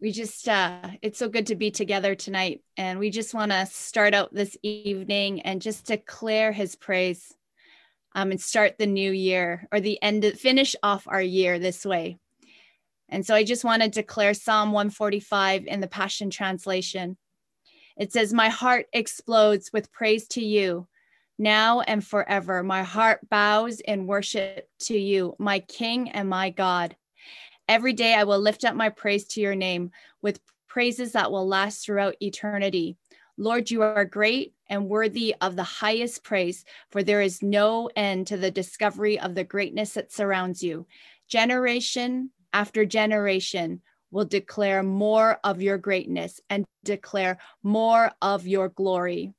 [0.00, 3.66] we just uh it's so good to be together tonight and we just want to
[3.66, 7.34] start out this evening and just declare his praise
[8.14, 11.84] um and start the new year or the end of, finish off our year this
[11.84, 12.18] way.
[13.08, 17.16] And so i just want to declare psalm 145 in the passion translation.
[17.96, 20.88] It says my heart explodes with praise to you.
[21.38, 26.96] Now and forever my heart bows in worship to you my king and my god
[27.70, 29.92] Every day I will lift up my praise to your name
[30.22, 32.96] with praises that will last throughout eternity.
[33.36, 38.26] Lord, you are great and worthy of the highest praise, for there is no end
[38.26, 40.84] to the discovery of the greatness that surrounds you.
[41.28, 49.32] Generation after generation will declare more of your greatness and declare more of your glory.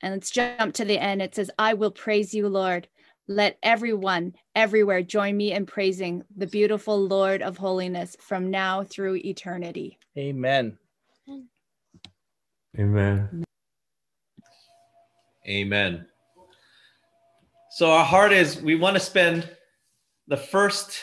[0.00, 1.20] And let's jump to the end.
[1.20, 2.88] It says, I will praise you, Lord.
[3.30, 9.20] Let everyone everywhere join me in praising the beautiful Lord of holiness from now through
[9.24, 10.00] eternity.
[10.18, 10.76] Amen.
[12.76, 13.44] Amen.
[15.46, 16.06] Amen.
[17.70, 19.48] So our heart is we want to spend
[20.26, 20.98] the first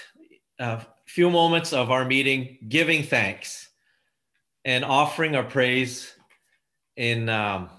[0.60, 3.70] uh, few moments of our meeting giving thanks
[4.66, 6.12] and offering our praise
[6.98, 7.70] in um,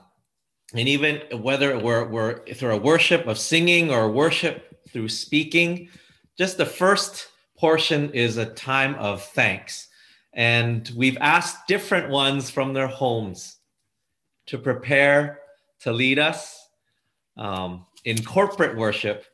[0.75, 5.89] and even whether we're, we're through a worship of singing or worship through speaking,
[6.37, 9.89] just the first portion is a time of thanks.
[10.35, 13.57] And we've asked different ones from their homes
[14.47, 15.41] to prepare
[15.81, 16.69] to lead us
[17.37, 19.25] um, in corporate worship.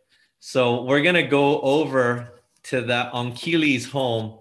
[0.40, 4.38] So we're going to go over to the Onkili's home.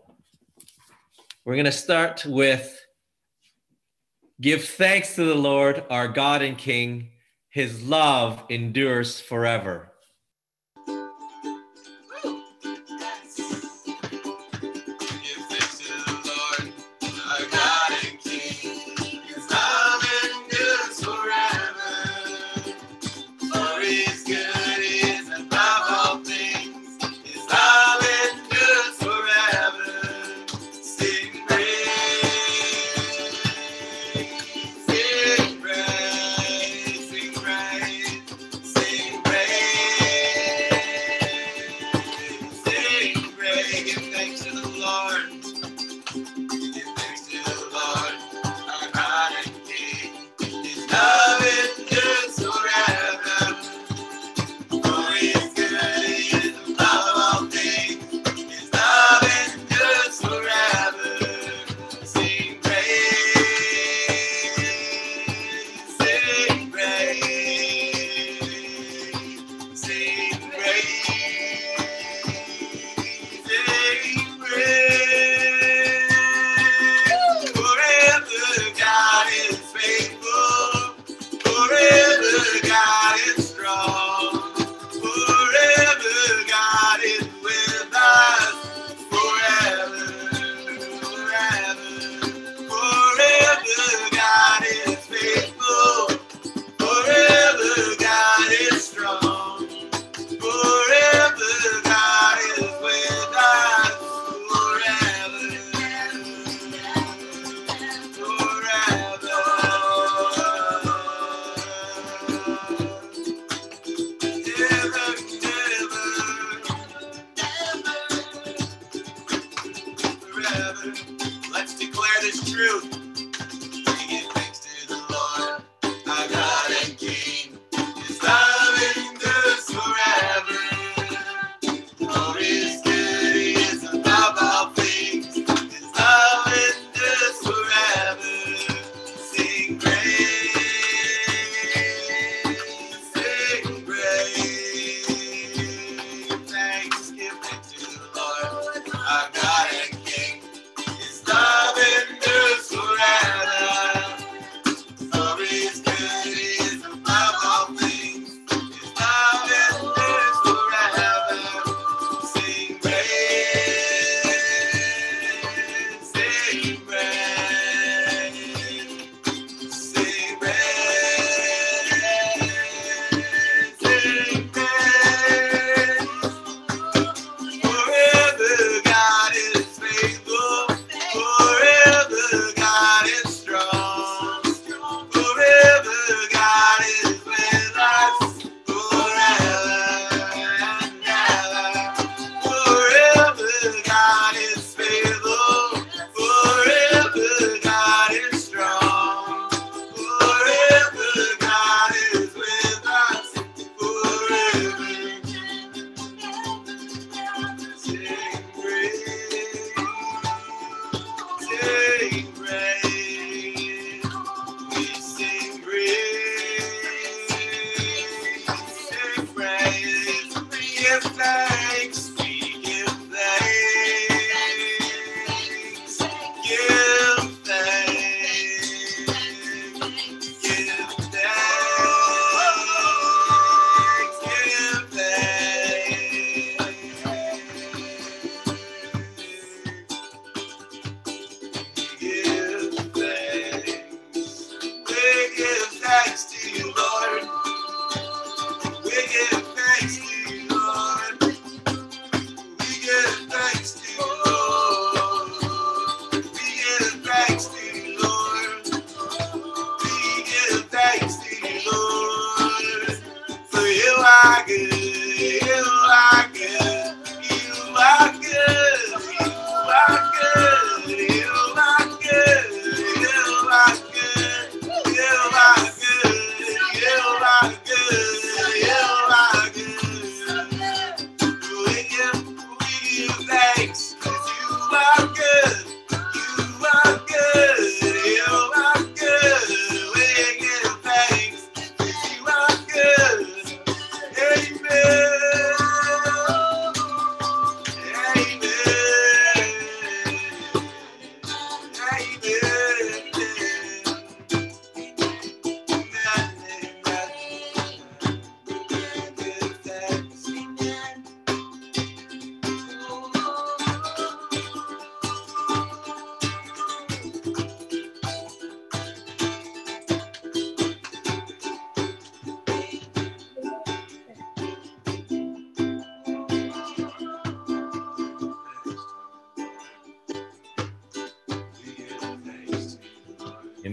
[1.45, 2.82] We're going to start with
[4.43, 7.11] Give thanks to the Lord, our God and King.
[7.49, 9.92] His love endures forever.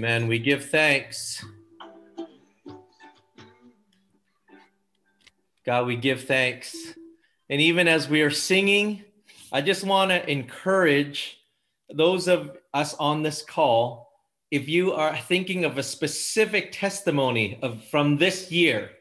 [0.00, 0.29] Amen.
[0.29, 1.44] We give thanks.
[5.67, 6.75] God, we give thanks.
[7.50, 9.05] And even as we are singing,
[9.52, 11.37] I just want to encourage
[11.94, 14.11] those of us on this call
[14.50, 18.93] if you are thinking of a specific testimony of from this year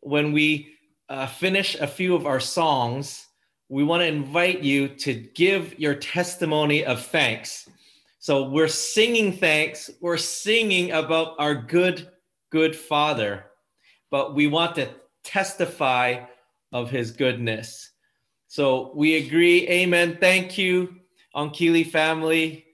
[0.00, 0.72] when we
[1.10, 3.26] uh, finish a few of our songs
[3.68, 7.68] we want to invite you to give your testimony of thanks
[8.24, 12.08] so we're singing thanks, we're singing about our good,
[12.50, 13.44] good Father,
[14.10, 14.88] but we want to
[15.24, 16.24] testify
[16.72, 17.90] of his goodness.
[18.46, 19.68] So we agree.
[19.68, 20.16] Amen.
[20.18, 21.00] Thank you,
[21.36, 22.64] Onkili family.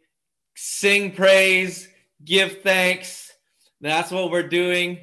[0.54, 1.88] Sing praise,
[2.24, 3.32] give thanks.
[3.80, 5.00] That's what we're doing.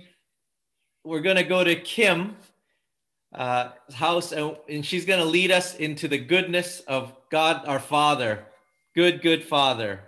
[1.04, 2.38] We're going to go to Kim
[3.36, 7.80] uh, house, and, and she's going to lead us into the goodness of God our
[7.80, 8.46] Father.
[8.96, 10.07] Good, good Father.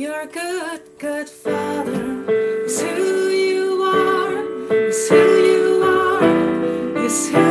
[0.00, 2.24] You're a good, good father.
[2.64, 4.32] It's who you are.
[4.72, 7.04] It's who you are.
[7.04, 7.49] It's who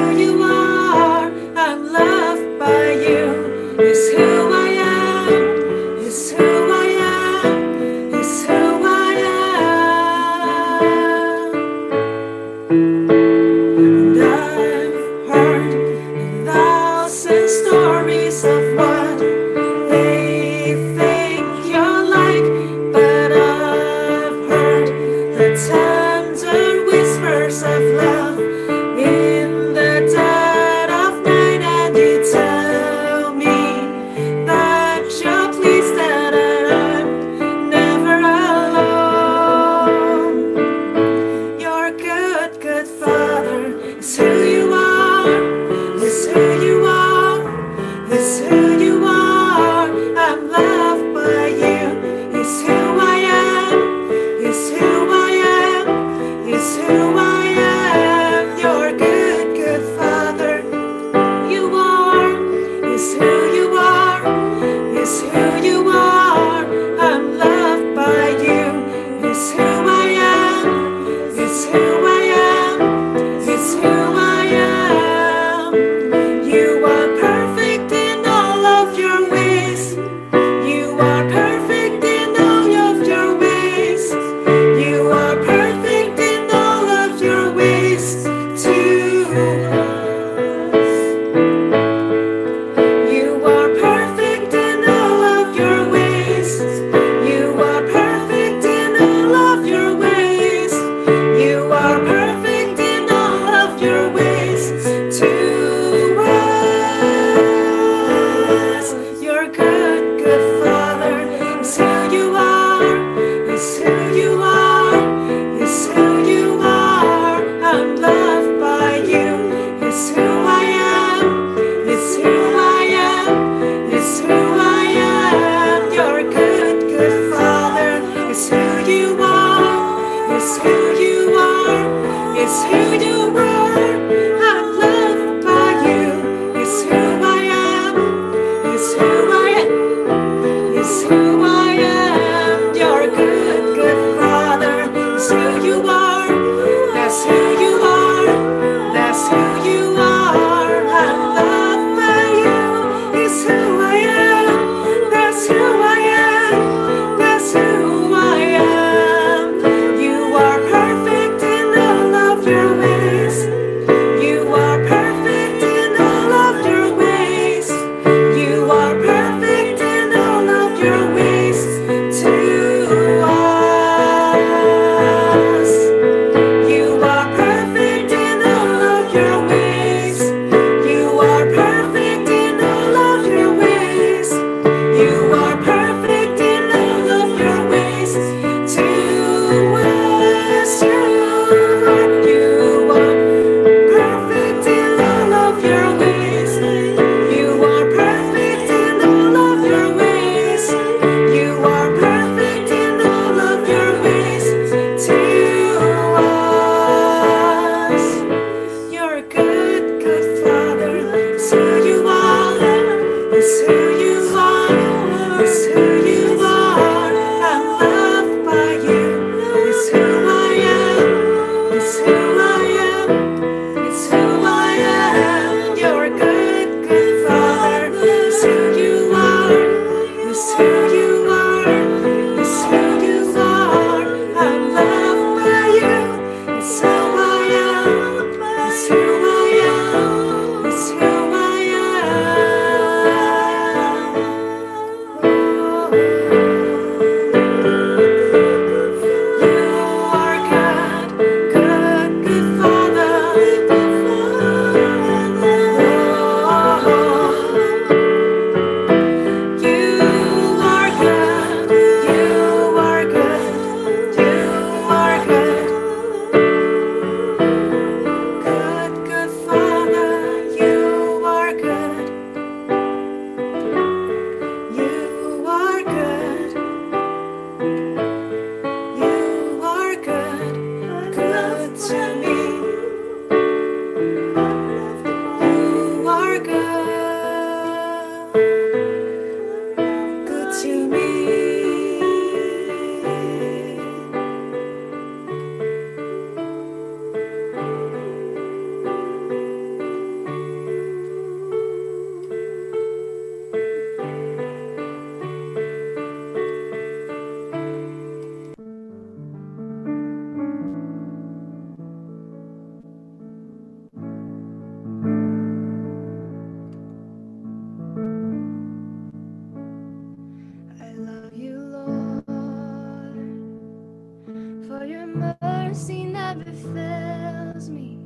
[326.03, 327.99] never fails me.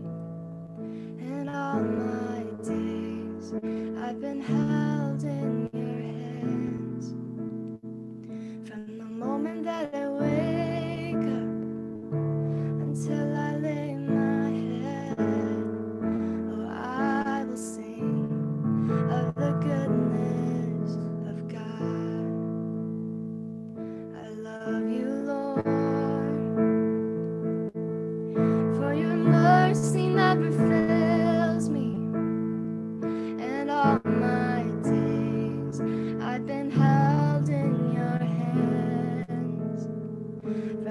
[1.20, 3.54] And all my days
[4.04, 5.73] I've been held in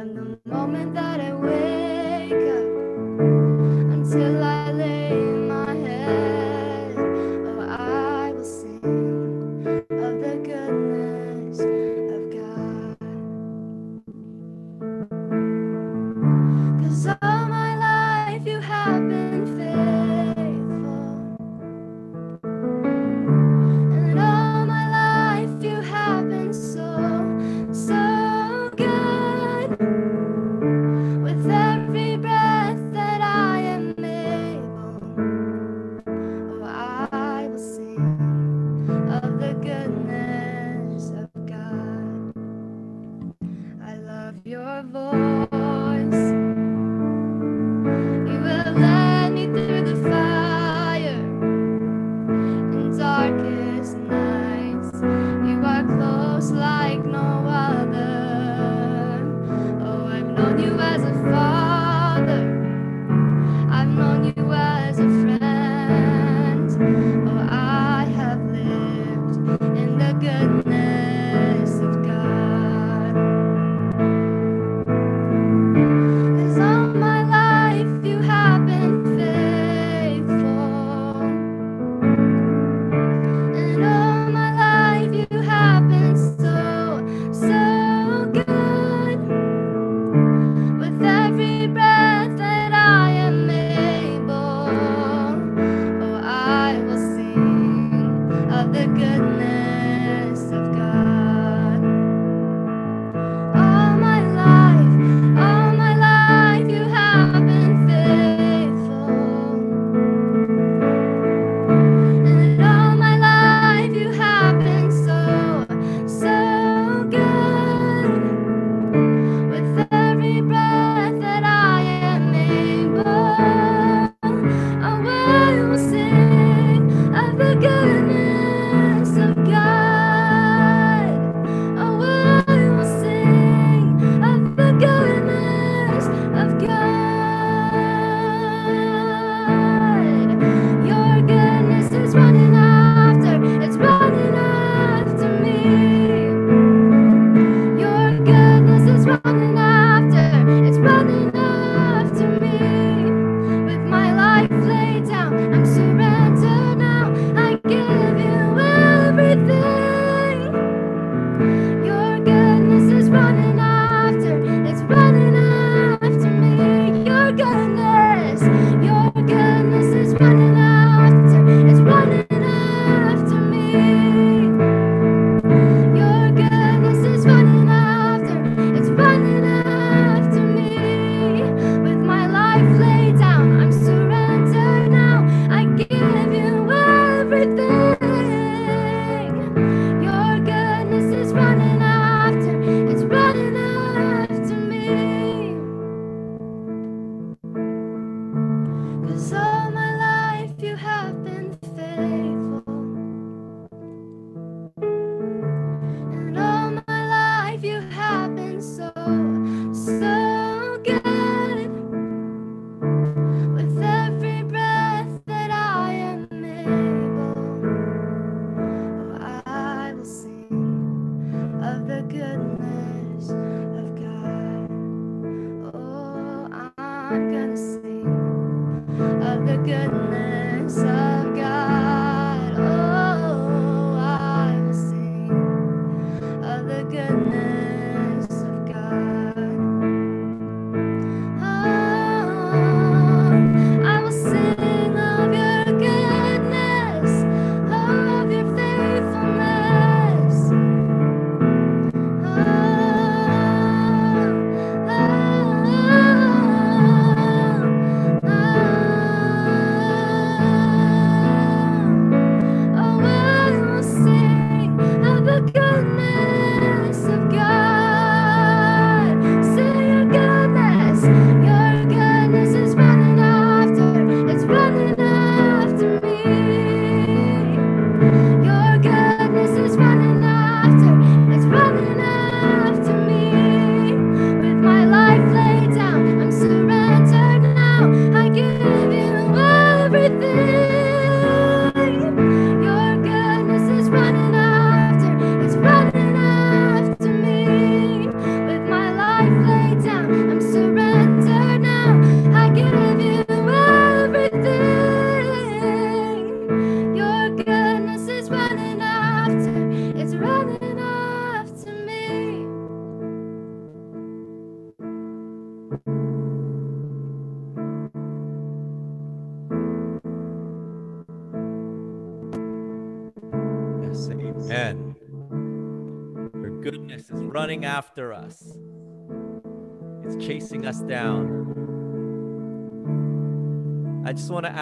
[0.02, 1.71] and the moment that I wake.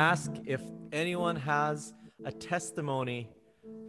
[0.01, 1.93] Ask if anyone has
[2.25, 3.29] a testimony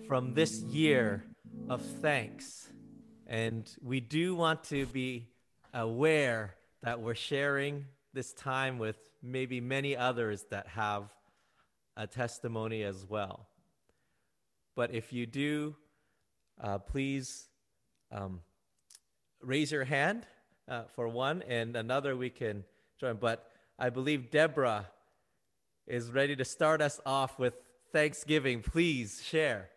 [0.09, 1.23] from this year
[1.69, 2.69] of thanks.
[3.27, 5.29] And we do want to be
[5.73, 11.05] aware that we're sharing this time with maybe many others that have
[11.95, 13.47] a testimony as well.
[14.75, 15.77] But if you do,
[16.59, 17.47] uh, please
[18.11, 18.41] um,
[19.41, 20.25] raise your hand
[20.67, 22.65] uh, for one, and another we can
[22.99, 23.15] join.
[23.15, 24.87] But I believe Deborah
[25.87, 27.53] is ready to start us off with
[27.91, 28.61] Thanksgiving.
[28.61, 29.69] Please share.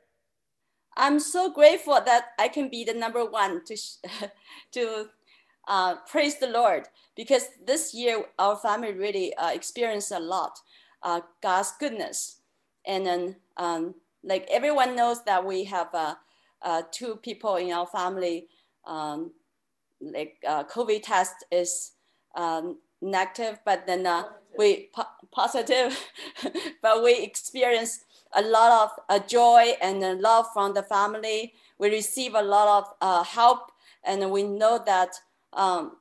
[0.97, 3.77] I'm so grateful that I can be the number one to
[4.73, 5.07] to
[5.67, 6.85] uh, praise the Lord
[7.17, 10.59] because this year our family really uh, experienced a lot
[11.03, 12.41] uh, God's goodness,
[12.87, 16.15] and then um, like everyone knows that we have uh,
[16.63, 18.49] uh, two people in our family
[18.87, 19.33] um,
[20.01, 21.93] like uh, COVID test is
[22.37, 24.07] um, negative, but then
[24.57, 25.99] we po- positive,
[26.83, 28.01] but we experience
[28.35, 31.55] a lot of uh, joy and uh, love from the family.
[31.79, 33.73] We receive a lot of uh, help,
[34.05, 35.21] and we know that
[35.53, 35.97] um,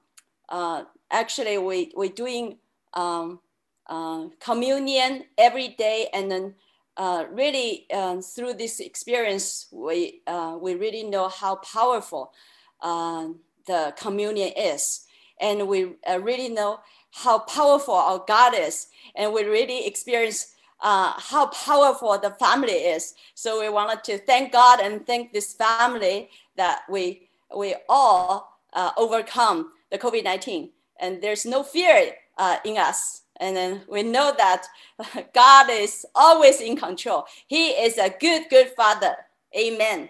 [0.49, 2.57] uh, actually we we're doing
[2.93, 3.39] um,
[3.87, 6.55] uh, communion every day, and then
[6.97, 10.21] uh, really um, through this experience, we
[10.59, 12.33] we really know how powerful
[12.81, 15.05] the communion is,
[15.39, 16.79] and we really know
[17.13, 23.13] how powerful our God is, and we really experience uh, how powerful the family is.
[23.35, 28.91] So we wanted to thank God and thank this family that we we all uh,
[28.97, 33.21] overcome the COVID nineteen, and there's no fear uh, in us.
[33.37, 34.65] And then we know that
[35.33, 37.25] God is always in control.
[37.47, 39.15] He is a good, good father.
[39.57, 40.09] Amen.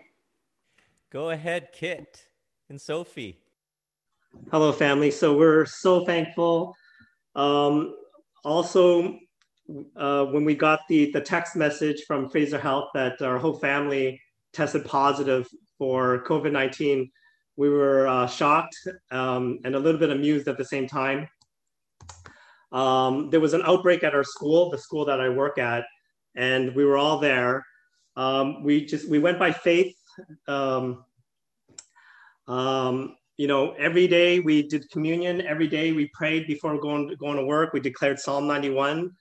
[1.09, 2.23] Go ahead, Kit
[2.69, 3.39] and Sophie.
[4.51, 5.11] Hello, family.
[5.11, 6.75] So we're so thankful
[7.35, 7.95] um,
[8.43, 9.17] also,
[9.95, 14.19] uh, when we got the, the text message from Fraser Health that our whole family
[14.51, 17.09] tested positive for COVID 19,
[17.55, 18.75] we were uh, shocked
[19.11, 21.27] um, and a little bit amused at the same time.
[22.71, 25.85] Um, there was an outbreak at our school, the school that I work at,
[26.35, 27.65] and we were all there.
[28.15, 29.95] Um, we just we went by faith.
[30.47, 31.05] Um,
[32.47, 35.41] um, you know, every day we did communion.
[35.41, 37.73] Every day we prayed before going going to work.
[37.73, 39.11] We declared Psalm 91,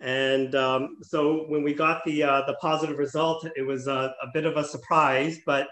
[0.00, 4.28] and um, so when we got the uh, the positive result, it was a, a
[4.32, 5.40] bit of a surprise.
[5.44, 5.66] But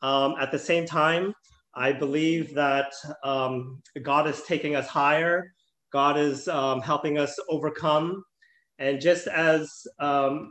[0.00, 1.34] um, at the same time,
[1.74, 5.52] I believe that um, God is taking us higher.
[5.92, 8.24] God is um, helping us overcome,
[8.78, 10.50] and just as um,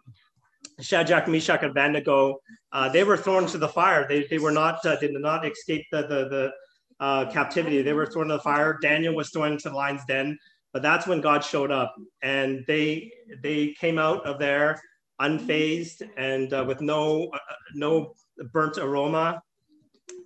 [0.80, 2.40] Shadrach, Meshach, and Abednego,
[2.72, 4.08] uh, they were thrown to the fire.
[4.08, 6.52] They, they were not uh, did not escape the the, the
[7.00, 7.82] uh, captivity.
[7.82, 8.78] They were thrown to the fire.
[8.82, 10.38] Daniel was thrown into the lion's den.
[10.74, 13.12] But that's when God showed up, and they
[13.44, 14.82] they came out of there
[15.20, 17.38] unfazed and uh, with no uh,
[17.76, 18.14] no
[18.54, 19.42] burnt aroma.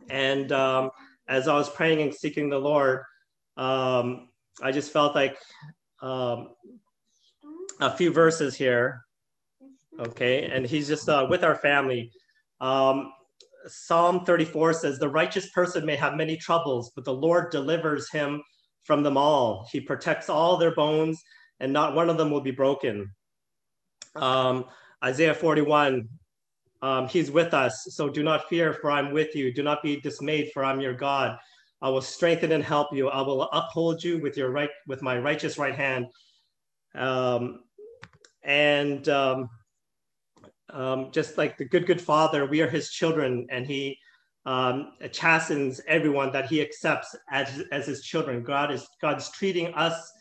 [0.10, 0.92] And um,
[1.28, 3.02] as I was praying and seeking the Lord,
[3.58, 4.30] um,
[4.62, 5.38] I just felt like
[6.02, 6.50] um,
[7.82, 9.02] a few verses here
[10.00, 12.12] okay and he's just uh, with our family.
[12.62, 13.12] Um,
[13.68, 18.42] psalm 34 says the righteous person may have many troubles but the lord delivers him
[18.84, 19.68] from them all.
[19.72, 21.22] He protects all their bones
[21.60, 23.10] and not one of them will be broken.
[24.16, 24.66] Um,
[25.04, 26.08] isaiah 41
[26.82, 29.54] um, he's with us so do not fear for i'm with you.
[29.54, 31.38] Do not be dismayed for i'm your god.
[31.82, 33.10] I will strengthen and help you.
[33.10, 36.08] I will uphold you with your right with my righteous right hand.
[36.96, 37.60] Um,
[38.44, 39.50] and um,
[40.72, 43.98] um, just like the good, good father, we are his children, and he
[44.46, 48.44] um, chastens everyone that he accepts as, as his children.
[48.44, 50.12] God is God's treating us,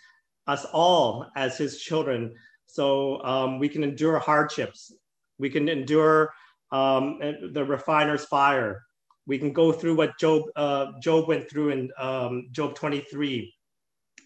[0.47, 2.35] us all as his children.
[2.67, 4.93] So um, we can endure hardships.
[5.39, 6.33] We can endure
[6.73, 7.21] um,
[7.53, 8.83] the refiner's fire.
[9.27, 13.53] We can go through what Job, uh, Job went through in um, Job 23.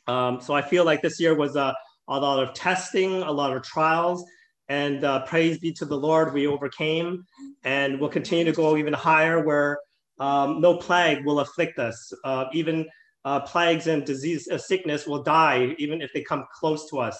[0.07, 1.75] Um, so I feel like this year was a,
[2.09, 4.25] a lot of testing, a lot of trials,
[4.69, 7.25] and uh, praise be to the Lord, we overcame
[7.65, 9.79] and we'll continue to go even higher where
[10.21, 12.13] um, no plague will afflict us.
[12.25, 12.87] Uh, even
[13.25, 17.19] uh, plagues and disease, uh, sickness will die even if they come close to us.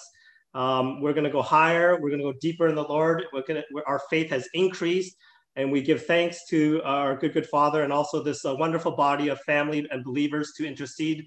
[0.53, 1.99] Um, we're going to go higher.
[1.99, 3.23] We're going to go deeper in the Lord.
[3.33, 5.15] We're going to, our faith has increased
[5.55, 9.29] and we give thanks to our good, good Father and also this uh, wonderful body
[9.29, 11.25] of family and believers to intercede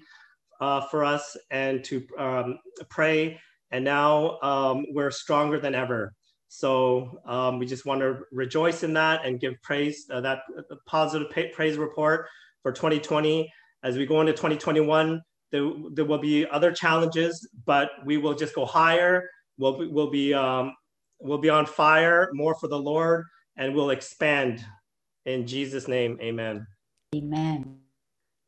[0.61, 2.59] uh, for us and to um,
[2.89, 3.39] pray
[3.73, 6.13] and now um, we're stronger than ever.
[6.47, 10.75] So um, we just want to rejoice in that and give praise, uh, that uh,
[10.85, 12.27] positive praise report
[12.61, 13.51] for 2020.
[13.81, 15.19] As we go into 2021,
[15.51, 19.27] there, there will be other challenges, but we will just go higher.
[19.57, 20.75] We'll, be, we'll, be, um,
[21.19, 23.25] we'll be on fire more for the Lord
[23.57, 24.63] and we'll expand.
[25.25, 26.67] In Jesus' name, amen.
[27.15, 27.79] Amen.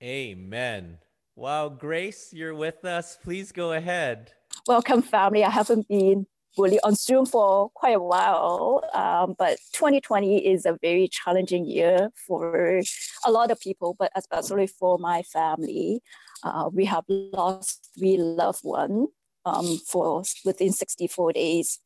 [0.03, 0.99] Amen.
[1.35, 3.17] Wow, Grace, you're with us.
[3.23, 4.31] Please go ahead.
[4.67, 5.43] Welcome, family.
[5.43, 6.25] I haven't been
[6.58, 12.10] really on Zoom for quite a while, um, but 2020 is a very challenging year
[12.25, 12.82] for
[13.28, 16.01] a lot of people, but especially for my family.
[16.41, 19.10] Uh, we have lost three loved ones
[19.45, 21.80] um, for within 64 days.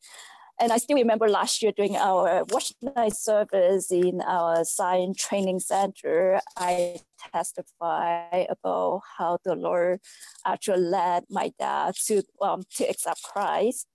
[0.60, 5.58] And I still remember last year during our watch night service in our Zion Training
[5.58, 7.00] Center, I
[7.32, 10.00] testify about how the Lord
[10.44, 13.86] actually led my dad to um, to accept Christ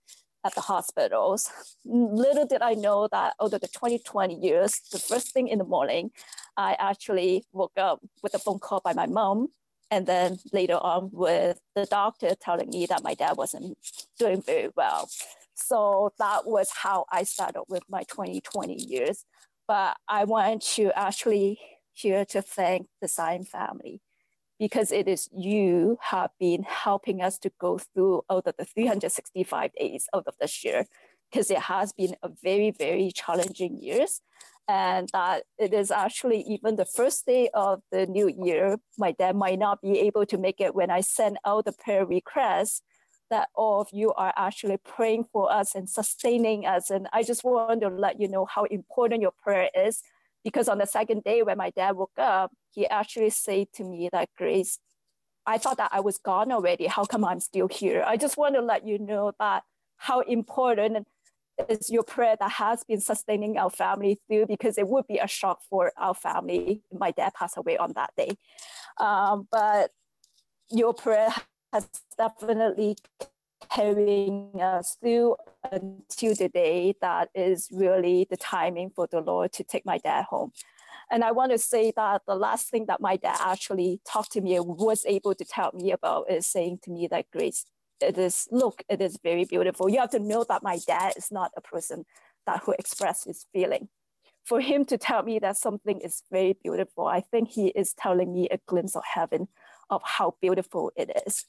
[0.43, 1.51] at the hospitals.
[1.85, 6.09] Little did I know that over the 2020 years, the first thing in the morning,
[6.57, 9.49] I actually woke up with a phone call by my mom
[9.91, 13.77] and then later on with the doctor telling me that my dad wasn't
[14.17, 15.09] doing very well.
[15.55, 19.25] So that was how I started with my 2020 years.
[19.67, 21.59] But I want to actually
[21.91, 24.01] here to thank the Zion family
[24.59, 29.71] because it is you have been helping us to go through out of the 365
[29.77, 30.85] days out of this year
[31.31, 34.21] because it has been a very very challenging years
[34.67, 39.35] and that it is actually even the first day of the new year my dad
[39.35, 42.83] might not be able to make it when i send out the prayer request
[43.29, 46.89] that all of you are actually praying for us and sustaining us.
[46.89, 50.01] And I just want to let you know how important your prayer is.
[50.43, 54.09] Because on the second day when my dad woke up, he actually said to me
[54.11, 54.79] that Grace,
[55.45, 56.85] I thought that I was gone already.
[56.85, 58.03] How come I'm still here?
[58.05, 59.63] I just want to let you know that
[59.97, 61.07] how important
[61.69, 65.27] is your prayer that has been sustaining our family through because it would be a
[65.27, 66.81] shock for our family.
[66.91, 68.37] If my dad passed away on that day.
[68.99, 69.91] Um, but
[70.69, 71.33] your prayer
[71.75, 72.95] has definitely
[73.69, 75.35] carrying us through
[75.69, 80.25] until the day that is really the timing for the Lord to take my dad
[80.25, 80.51] home.
[81.11, 84.41] And I want to say that the last thing that my dad actually talked to
[84.41, 87.65] me was able to tell me about is saying to me that Grace,
[87.99, 89.89] it is look, it is very beautiful.
[89.89, 92.05] You have to know that my dad is not a person
[92.45, 93.89] that who expresses his feeling.
[94.45, 98.31] For him to tell me that something is very beautiful, I think he is telling
[98.33, 99.49] me a glimpse of heaven
[99.89, 101.45] of how beautiful it is.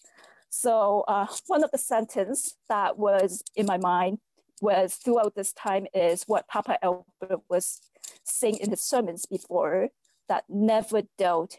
[0.51, 4.18] So uh, one of the sentence that was in my mind
[4.61, 7.81] was throughout this time is what Papa Albert was
[8.25, 9.88] saying in his sermons before,
[10.29, 11.57] that never doubt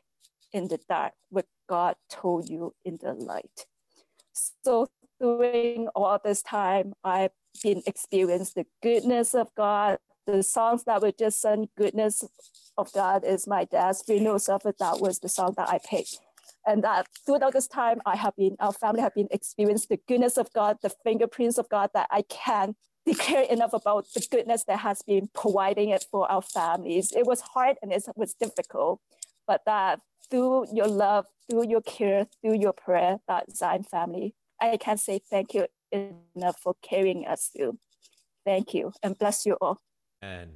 [0.51, 3.65] in the dark what God told you in the light.
[4.63, 4.87] So
[5.19, 9.99] during all this time, I've been experiencing the goodness of God.
[10.25, 12.23] The songs that were just sung, goodness
[12.77, 14.75] of God is my dad's funeral service.
[14.79, 16.19] That was the song that I picked
[16.67, 20.37] and that throughout this time, I have been, our family have been experiencing the goodness
[20.37, 22.75] of God, the fingerprints of God that I can
[23.05, 27.13] declare enough about the goodness that has been providing it for our families.
[27.15, 28.99] It was hard and it was difficult,
[29.47, 34.75] but that through your love, through your care, through your prayer, that Zion family, I
[34.75, 37.79] can say thank you enough for carrying us through.
[38.45, 39.79] Thank you and bless you all.
[40.21, 40.51] And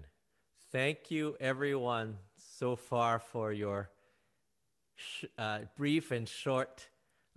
[0.74, 3.92] thank you everyone so far for your
[5.02, 6.88] sh- uh, brief and short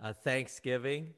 [0.01, 1.13] uh, Thanksgiving.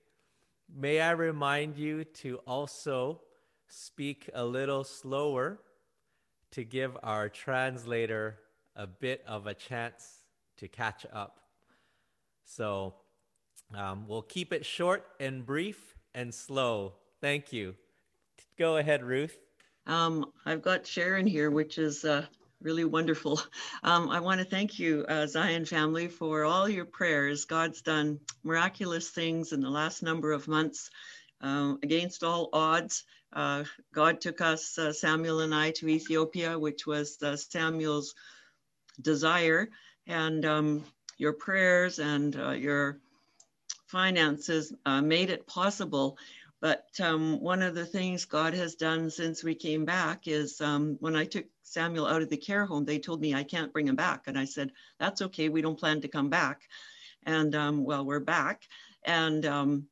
[0.73, 3.21] May I remind you to also
[3.67, 5.59] speak a little slower
[6.51, 8.39] to give our translator
[8.75, 10.23] a bit of a chance
[10.57, 11.39] to catch up.
[12.43, 12.95] So
[13.75, 16.93] um, we'll keep it short and brief and slow.
[17.21, 17.75] Thank you.
[18.57, 19.37] Go ahead, Ruth.
[19.85, 22.25] Um, I've got Sharon here, which is uh,
[22.61, 23.39] really wonderful.
[23.83, 27.45] Um, I want to thank you, uh, Zion family, for all your prayers.
[27.45, 30.89] God's done miraculous things in the last number of months.
[31.39, 36.87] Uh, against all odds, uh, God took us, uh, Samuel and I, to Ethiopia, which
[36.87, 38.15] was uh, Samuel's
[38.99, 39.69] desire.
[40.07, 40.83] And um,
[41.17, 42.97] your prayers and uh, your
[43.85, 46.17] finances made it possible.
[46.59, 50.97] But um, one of the things God has done since we came back is um,
[50.99, 53.87] when I took Samuel out of the care home, they told me I can't bring
[53.87, 54.23] him back.
[54.25, 55.49] And I said, that's okay.
[55.49, 56.61] We don't plan to come back.
[57.25, 58.63] And um, well, we're back.
[59.03, 59.87] And um,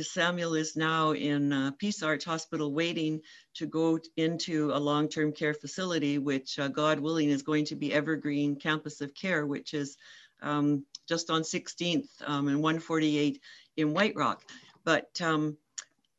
[0.00, 3.22] Samuel is now in uh, Peace Arch Hospital waiting
[3.54, 7.76] to go into a long term care facility, which, uh, God willing, is going to
[7.76, 9.96] be Evergreen Campus of Care, which is
[10.42, 13.40] um, just on 16th um, and 148
[13.76, 14.42] in White Rock.
[14.84, 15.20] But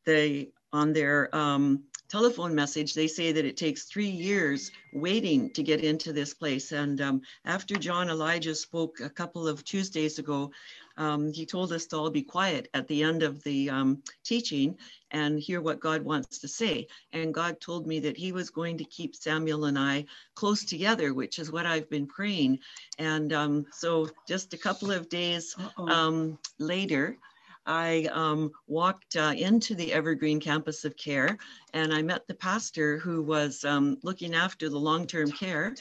[0.04, 5.62] they, on their um, telephone message, they say that it takes three years waiting to
[5.62, 6.72] get into this place.
[6.72, 10.50] And um, after John Elijah spoke a couple of Tuesdays ago,
[10.96, 14.76] um, he told us to all be quiet at the end of the um, teaching
[15.10, 16.86] and hear what God wants to say.
[17.12, 21.14] And God told me that He was going to keep Samuel and I close together,
[21.14, 22.60] which is what I've been praying.
[22.98, 27.18] And um, so, just a couple of days um, later,
[27.66, 31.38] I um, walked uh, into the Evergreen Campus of Care
[31.72, 35.74] and I met the pastor who was um, looking after the long term care.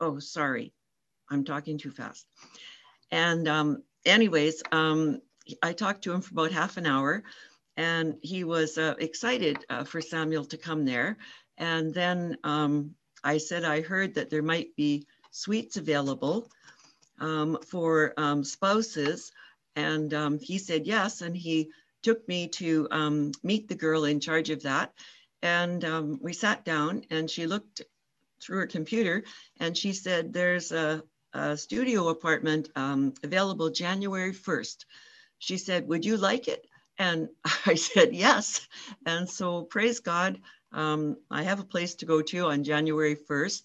[0.00, 0.72] Oh, sorry,
[1.30, 2.26] I'm talking too fast.
[3.10, 5.20] And, um, anyways, um,
[5.62, 7.22] I talked to him for about half an hour
[7.76, 11.16] and he was uh, excited uh, for Samuel to come there.
[11.58, 16.48] And then um, I said, I heard that there might be suites available
[17.20, 19.30] um, for spouses
[19.76, 21.20] and um, he said yes.
[21.22, 21.70] And he
[22.02, 24.92] took me to um, meet the girl in charge of that.
[25.42, 27.82] And um, we sat down and she looked
[28.40, 29.24] through her computer
[29.58, 31.02] and she said, There's a,
[31.32, 34.84] a studio apartment um, available January 1st.
[35.38, 36.66] She said, Would you like it?
[36.98, 37.28] And
[37.66, 38.66] I said, Yes.
[39.06, 40.40] And so, praise God,
[40.72, 43.62] um, I have a place to go to on January 1st.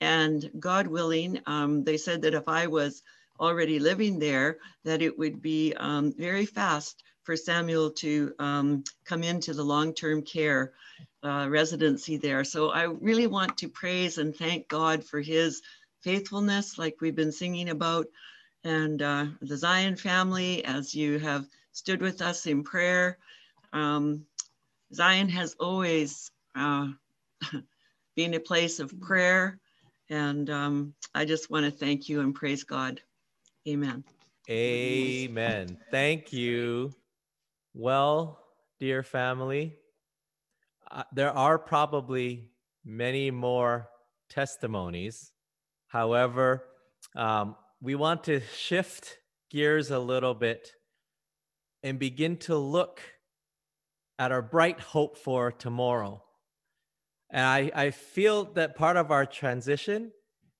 [0.00, 3.02] And God willing, um, they said that if I was
[3.40, 9.22] already living there, that it would be um, very fast for Samuel to um, come
[9.22, 10.72] into the long-term care
[11.24, 12.44] uh, residency there.
[12.44, 15.62] So I really want to praise and thank God for his
[16.02, 18.06] faithfulness, like we've been singing about,
[18.62, 23.18] and uh, the Zion family, as you have stood with us in prayer.
[23.72, 24.24] Um,
[24.94, 26.88] Zion has always uh,
[28.16, 29.58] been a place of prayer,
[30.08, 33.00] and um, I just want to thank you and praise God.
[33.68, 34.04] Amen.
[34.48, 35.78] Amen.
[35.90, 36.92] Thank you.
[37.74, 38.38] Well,
[38.78, 39.74] dear family,
[40.90, 42.50] uh, there are probably
[42.84, 43.88] many more
[44.30, 45.32] testimonies.
[45.88, 46.64] However,
[47.16, 49.18] um, we want to shift
[49.50, 50.72] gears a little bit
[51.82, 53.00] and begin to look
[54.18, 56.22] at our bright hope for tomorrow.
[57.30, 60.12] And I, I feel that part of our transition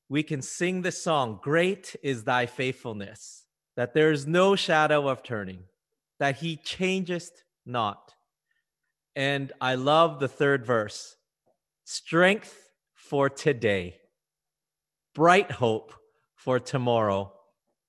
[0.08, 3.44] we can sing the song, Great is thy faithfulness,
[3.76, 5.64] that there is no shadow of turning,
[6.18, 8.14] that he changest not.
[9.14, 11.16] And I love the third verse
[11.84, 13.96] strength for today,
[15.14, 15.92] bright hope
[16.34, 17.32] for tomorrow,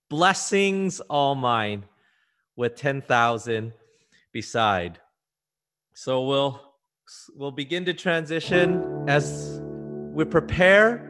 [0.10, 1.84] blessings all mine
[2.56, 3.74] with 10,000
[4.32, 5.00] beside.
[5.94, 6.62] So we'll
[7.36, 9.60] we'll begin to transition as
[10.12, 11.07] we prepare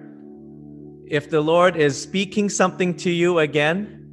[1.10, 4.04] if the Lord is speaking something to you again,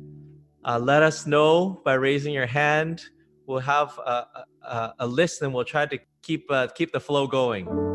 [0.64, 3.04] uh, let us know by raising your hand.
[3.46, 7.26] We'll have a, a, a list and we'll try to keep uh, keep the flow
[7.26, 7.93] going.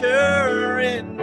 [0.00, 1.15] Nature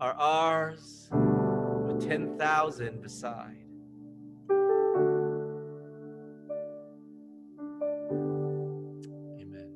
[0.00, 3.56] are ours with 10,000 beside.
[9.38, 9.72] Amen.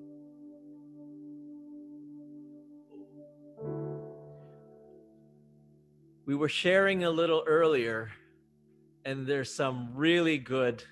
[6.24, 8.10] We were sharing a little earlier,
[9.04, 10.82] and there's some really good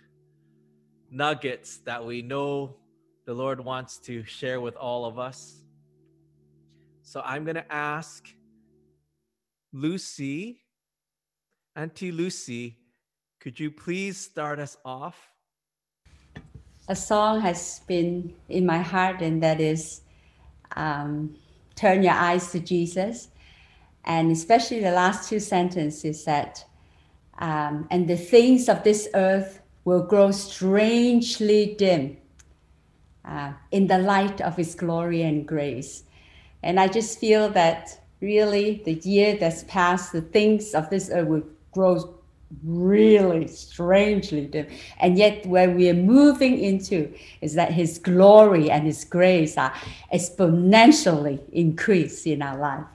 [1.10, 2.76] nuggets that we know
[3.24, 5.64] the Lord wants to share with all of us.
[7.02, 8.28] So I'm going to ask
[9.72, 10.60] Lucy,
[11.74, 12.76] Auntie Lucy,
[13.40, 15.32] could you please start us off?
[16.88, 20.02] a song has been in my heart, and that is
[20.76, 21.34] um,
[21.74, 23.28] Turn Your Eyes to Jesus.
[24.04, 26.64] And especially the last two sentences that,
[27.38, 32.18] um, and the things of this earth will grow strangely dim
[33.24, 36.04] uh, in the light of His glory and grace.
[36.64, 41.28] And I just feel that really the year that's passed, the things of this earth
[41.28, 41.42] will
[41.72, 42.14] grow
[42.64, 44.66] really strangely dim.
[45.00, 49.72] And yet, where we are moving into is that His glory and His grace are
[50.12, 52.86] exponentially increased in our life.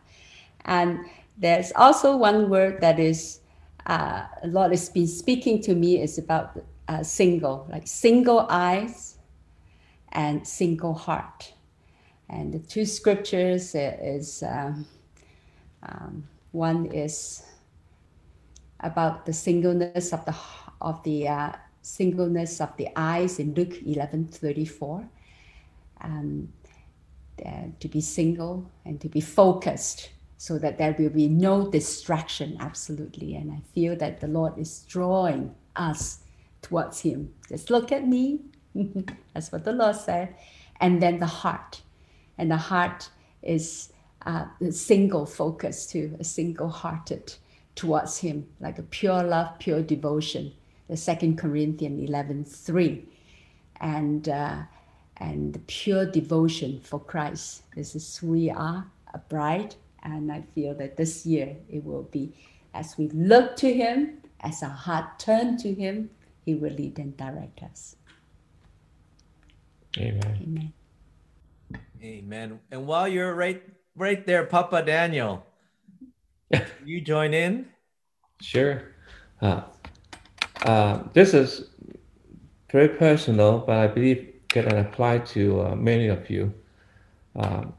[0.66, 1.00] And
[1.38, 3.42] there's also one word that is
[3.86, 9.18] uh, a lot has been speaking to me is about uh, single, like single eyes
[10.12, 11.54] and single heart.
[12.30, 14.86] And the two scriptures is um,
[15.88, 17.44] um, one is
[18.80, 20.36] about the singleness of the
[20.82, 25.08] of the uh, singleness of the eyes in Luke eleven thirty four.
[26.02, 26.54] Um,
[27.46, 32.58] uh, to be single and to be focused so that there will be no distraction
[32.60, 33.36] absolutely.
[33.36, 36.20] And i feel that the lord is drawing us
[36.64, 37.34] towards him.
[37.48, 38.40] Just look at me.
[39.34, 40.36] That's what the lord said.
[40.80, 41.82] And then the heart.
[42.40, 43.10] And the heart
[43.44, 43.94] is
[44.28, 47.34] uh, a single focus to a single hearted
[47.76, 50.52] towards him like a pure love pure devotion
[50.90, 53.06] the second corinthians eleven three
[53.82, 54.58] and uh,
[55.20, 57.64] and the pure devotion for Christ.
[57.76, 62.04] This is who we are, a bride, and I feel that this year it will
[62.04, 62.34] be
[62.74, 66.10] as we look to Him, as our heart turn to Him,
[66.46, 67.96] He will lead and direct us.
[69.98, 70.38] Amen.
[70.44, 70.74] Amen.
[72.04, 72.60] Amen.
[72.70, 73.64] And while you're right
[73.98, 75.46] right there, Papa Daniel,
[76.86, 77.68] you join in?
[78.42, 78.84] Sure.
[79.42, 79.62] Uh,
[80.62, 81.70] uh, this is
[82.72, 86.54] very personal, but I believe can apply to uh, many of you.
[87.36, 87.74] Um,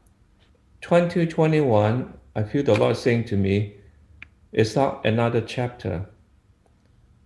[0.81, 3.75] 2021, I feel the Lord saying to me,
[4.51, 6.07] it's not another chapter.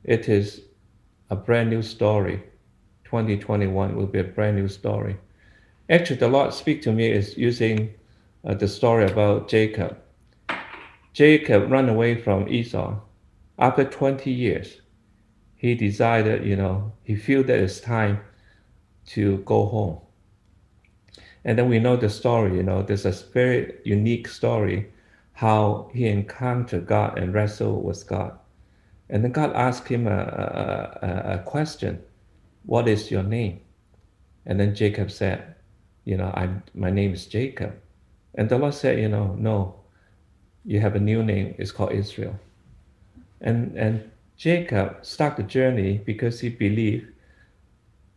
[0.03, 0.61] It is
[1.29, 2.43] a brand new story.
[3.05, 5.17] 2021 will be a brand new story.
[5.89, 7.93] Actually, the Lord speak to me is using
[8.45, 9.97] uh, the story about Jacob.
[11.13, 12.99] Jacob ran away from Esau.
[13.59, 14.81] After 20 years,
[15.55, 18.19] he decided, you know, he feel that it's time
[19.07, 19.99] to go home.
[21.45, 24.91] And then we know the story, you know, there's a very unique story
[25.33, 28.37] how he encountered God and wrestled with God.
[29.09, 32.01] And then God asked him a, a, a, question
[32.65, 33.59] What is your name?
[34.45, 35.55] And then Jacob said,
[36.05, 37.75] You know, I'm, my name is Jacob.
[38.36, 39.75] And the Lord said, You know, no,
[40.65, 41.55] you have a new name.
[41.57, 42.39] It's called Israel.
[43.41, 47.07] And, and Jacob started the journey because he believed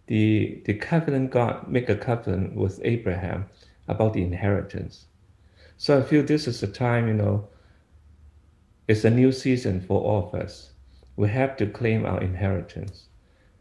[0.07, 3.47] the, the covenant God make a covenant with Abraham
[3.89, 5.07] about the inheritance.
[5.79, 7.49] So I feel this is a time, you know,
[8.89, 10.71] it's a new season for all of us.
[11.17, 13.07] We have to claim our inheritance.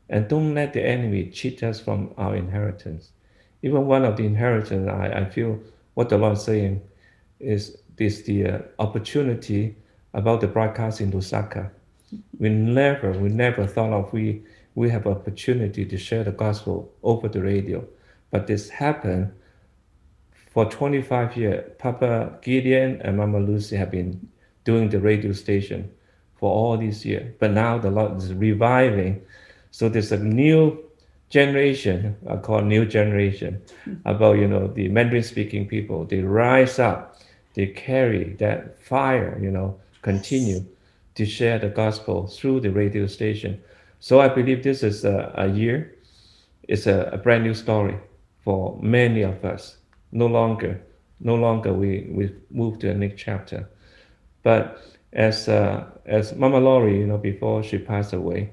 [0.07, 3.09] And don't let the enemy cheat us from our inheritance.
[3.63, 5.59] Even one of the inheritance, I, I feel
[5.95, 6.81] what the Lord is saying
[7.39, 9.75] is this the uh, opportunity
[10.13, 11.71] about the broadcast in Lusaka.
[12.39, 14.43] We never, we never thought of we
[14.75, 17.85] we have opportunity to share the gospel over the radio.
[18.29, 19.31] But this happened
[20.51, 21.71] for 25 years.
[21.79, 24.27] Papa Gideon and Mama Lucy have been
[24.65, 25.89] doing the radio station
[26.35, 27.33] for all these years.
[27.39, 29.21] But now the Lord is reviving.
[29.71, 30.84] So there's a new
[31.29, 33.61] generation, I call new generation,
[34.05, 36.05] about you know the Mandarin speaking people.
[36.05, 37.19] They rise up,
[37.53, 40.65] they carry that fire, you know, continue
[41.15, 43.61] to share the gospel through the radio station.
[43.99, 45.95] So I believe this is a, a year,
[46.67, 47.97] it's a, a, brand new story
[48.43, 49.77] for many of us.
[50.11, 50.81] No longer,
[51.19, 53.67] no longer we, we move to the next chapter.
[54.43, 54.81] But
[55.13, 58.51] as uh, as Mama Laurie, you know, before she passed away,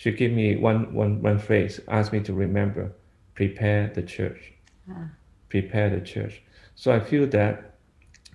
[0.00, 2.90] she gave me one, one, one phrase, asked me to remember,
[3.34, 4.54] prepare the church.
[4.90, 5.10] Ah.
[5.50, 6.40] Prepare the church.
[6.74, 7.74] So I feel that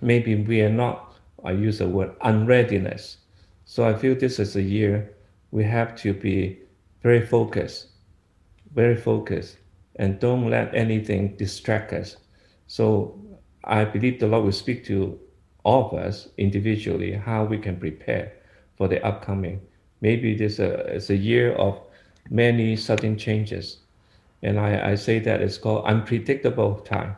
[0.00, 3.16] maybe we are not, I use the word unreadiness.
[3.64, 5.12] So I feel this is a year
[5.50, 6.60] we have to be
[7.02, 7.88] very focused,
[8.72, 9.56] very focused,
[9.96, 12.16] and don't let anything distract us.
[12.68, 13.20] So
[13.64, 15.18] I believe the Lord will speak to
[15.64, 18.34] all of us individually how we can prepare
[18.76, 19.60] for the upcoming.
[20.00, 21.80] Maybe this a, it's a year of
[22.30, 23.78] many sudden changes.
[24.42, 27.16] And I, I say that it's called unpredictable time.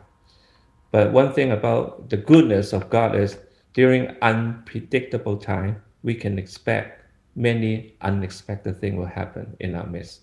[0.91, 3.37] But one thing about the goodness of God is
[3.73, 7.05] during unpredictable time, we can expect
[7.35, 10.21] many unexpected things will happen in our midst.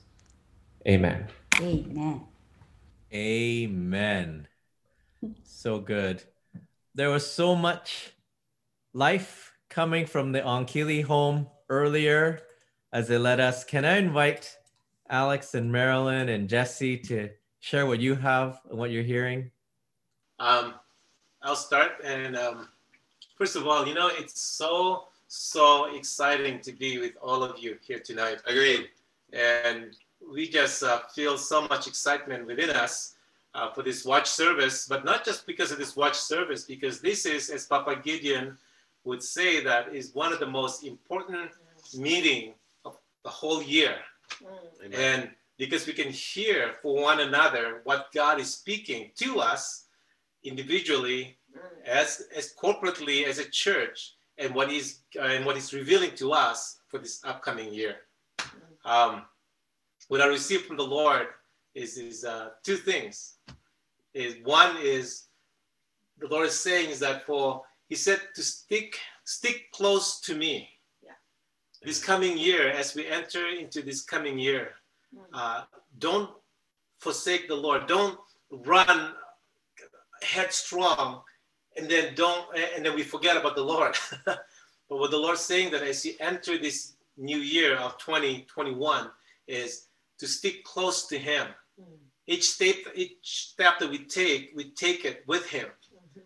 [0.88, 1.28] Amen.
[1.60, 2.20] Amen.
[3.12, 4.48] Amen.
[5.44, 6.22] So good.
[6.94, 8.12] There was so much
[8.92, 12.40] life coming from the Onkili home earlier
[12.92, 13.64] as they led us.
[13.64, 14.56] Can I invite
[15.08, 17.30] Alex and Marilyn and Jesse to
[17.60, 19.50] share what you have and what you're hearing?
[20.38, 20.74] Um,
[21.42, 21.92] I'll start.
[22.04, 22.68] And um,
[23.36, 27.76] first of all, you know, it's so so exciting to be with all of you
[27.86, 28.38] here tonight.
[28.46, 28.88] Agreed.
[29.32, 29.96] And
[30.32, 33.16] we just uh, feel so much excitement within us
[33.54, 37.26] uh, for this watch service, but not just because of this watch service, because this
[37.26, 38.56] is, as Papa Gideon
[39.04, 41.50] would say, that is one of the most important
[41.96, 42.54] meeting of
[43.26, 43.96] the whole year.
[44.40, 44.94] Mm.
[44.94, 49.88] And because we can hear for one another what God is speaking to us
[50.44, 51.88] individually, mm.
[52.00, 52.08] as,
[52.38, 53.98] as corporately as a church,
[54.38, 57.94] and what he's uh, and what he's revealing to us for this upcoming year.
[58.84, 59.22] Um,
[60.08, 61.28] what I received from the Lord
[61.74, 63.38] is is uh, two things.
[64.12, 65.28] Is one is
[66.18, 70.68] the Lord is saying is that for He said to stick stick close to me.
[71.86, 71.92] Yeah.
[71.92, 74.74] This coming year, as we enter into this coming year,
[75.14, 75.20] mm.
[75.32, 75.62] uh,
[75.98, 76.30] don't
[76.98, 77.86] forsake the Lord.
[77.86, 78.18] Don't
[78.50, 79.12] run
[80.22, 81.22] headstrong
[81.76, 84.38] and then don't and then we forget about the lord but
[84.88, 89.10] what the lord's saying that as you enter this new year of 2021
[89.46, 91.48] is to stick close to him
[92.26, 95.66] each step, each step that we take, we take it with Him.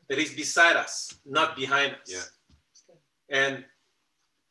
[0.09, 2.31] That He's beside us, not behind us.
[2.89, 2.95] Yeah.
[3.29, 3.65] And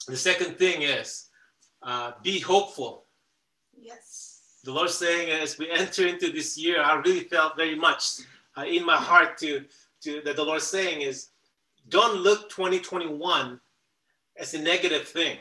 [0.08, 1.30] the second thing is
[1.84, 3.06] uh, be hopeful.
[3.80, 4.60] Yes.
[4.64, 8.20] The Lord's saying as we enter into this year, I really felt very much
[8.58, 9.64] uh, in my heart to,
[10.04, 11.30] to that the Lord's saying is
[11.88, 13.60] don't look 2021
[14.38, 15.38] as a negative thing.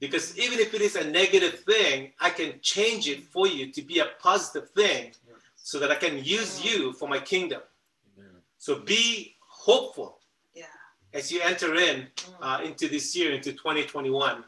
[0.00, 3.82] Because even if it is a negative thing, I can change it for you to
[3.82, 5.12] be a positive thing
[5.56, 7.60] so that I can use you for my kingdom.
[8.58, 10.21] So be hopeful Yeah.
[11.14, 12.06] As you enter in
[12.40, 14.44] uh, into this year, into 2021.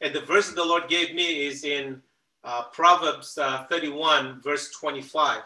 [0.00, 2.02] And the verse that the Lord gave me is in
[2.44, 5.42] uh, Proverbs uh, 31, verse 25.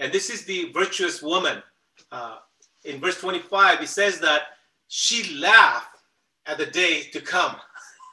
[0.00, 1.62] And this is the virtuous woman.
[2.10, 2.38] Uh,
[2.84, 4.42] in verse 25, it says that
[4.88, 5.98] she laughed
[6.46, 7.56] at the day to come.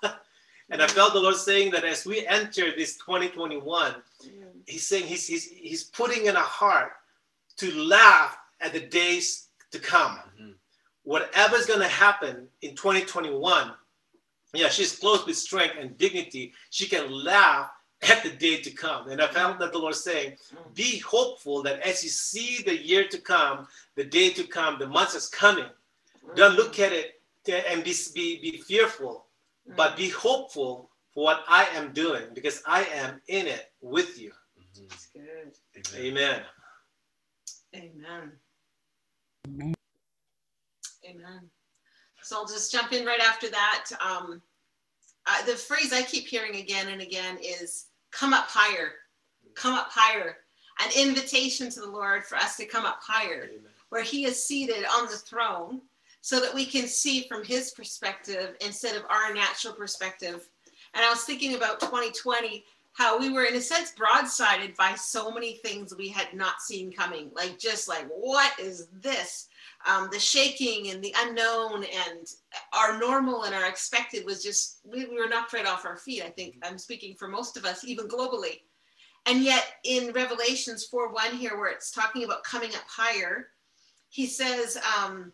[0.70, 3.96] and I felt the Lord saying that as we enter this 2021,
[4.68, 6.92] He's saying He's, he's, he's putting in our heart
[7.58, 10.20] to laugh at the days to come.
[11.10, 13.72] Whatever's going to happen in 2021,
[14.54, 16.54] yeah, she's clothed with strength and dignity.
[16.70, 17.72] She can laugh
[18.08, 19.10] at the day to come.
[19.10, 20.34] And I found that the Lord saying,
[20.76, 24.86] be hopeful that as you see the year to come, the day to come, the
[24.86, 25.66] months is coming,
[26.36, 29.26] don't look at it and be, be, be fearful,
[29.76, 34.32] but be hopeful for what I am doing because I am in it with you.
[34.88, 35.96] That's good.
[35.96, 36.44] Amen.
[37.76, 38.32] Amen.
[39.48, 39.74] Amen.
[42.22, 43.86] So I'll just jump in right after that.
[44.06, 44.42] Um,
[45.26, 48.94] uh, the phrase I keep hearing again and again is come up higher,
[49.56, 50.38] come up higher.
[50.82, 53.50] An invitation to the Lord for us to come up higher,
[53.90, 55.82] where He is seated on the throne,
[56.22, 60.48] so that we can see from His perspective instead of our natural perspective.
[60.94, 65.32] And I was thinking about 2020, how we were, in a sense, broadsided by so
[65.32, 67.30] many things we had not seen coming.
[67.36, 69.48] Like, just like, what is this?
[69.88, 72.28] Um, the shaking and the unknown and
[72.74, 76.22] our normal and our expected was just, we, we were knocked right off our feet.
[76.22, 78.60] I think I'm speaking for most of us, even globally.
[79.26, 83.48] And yet, in Revelations 4 1 here, where it's talking about coming up higher,
[84.10, 85.32] he says, um,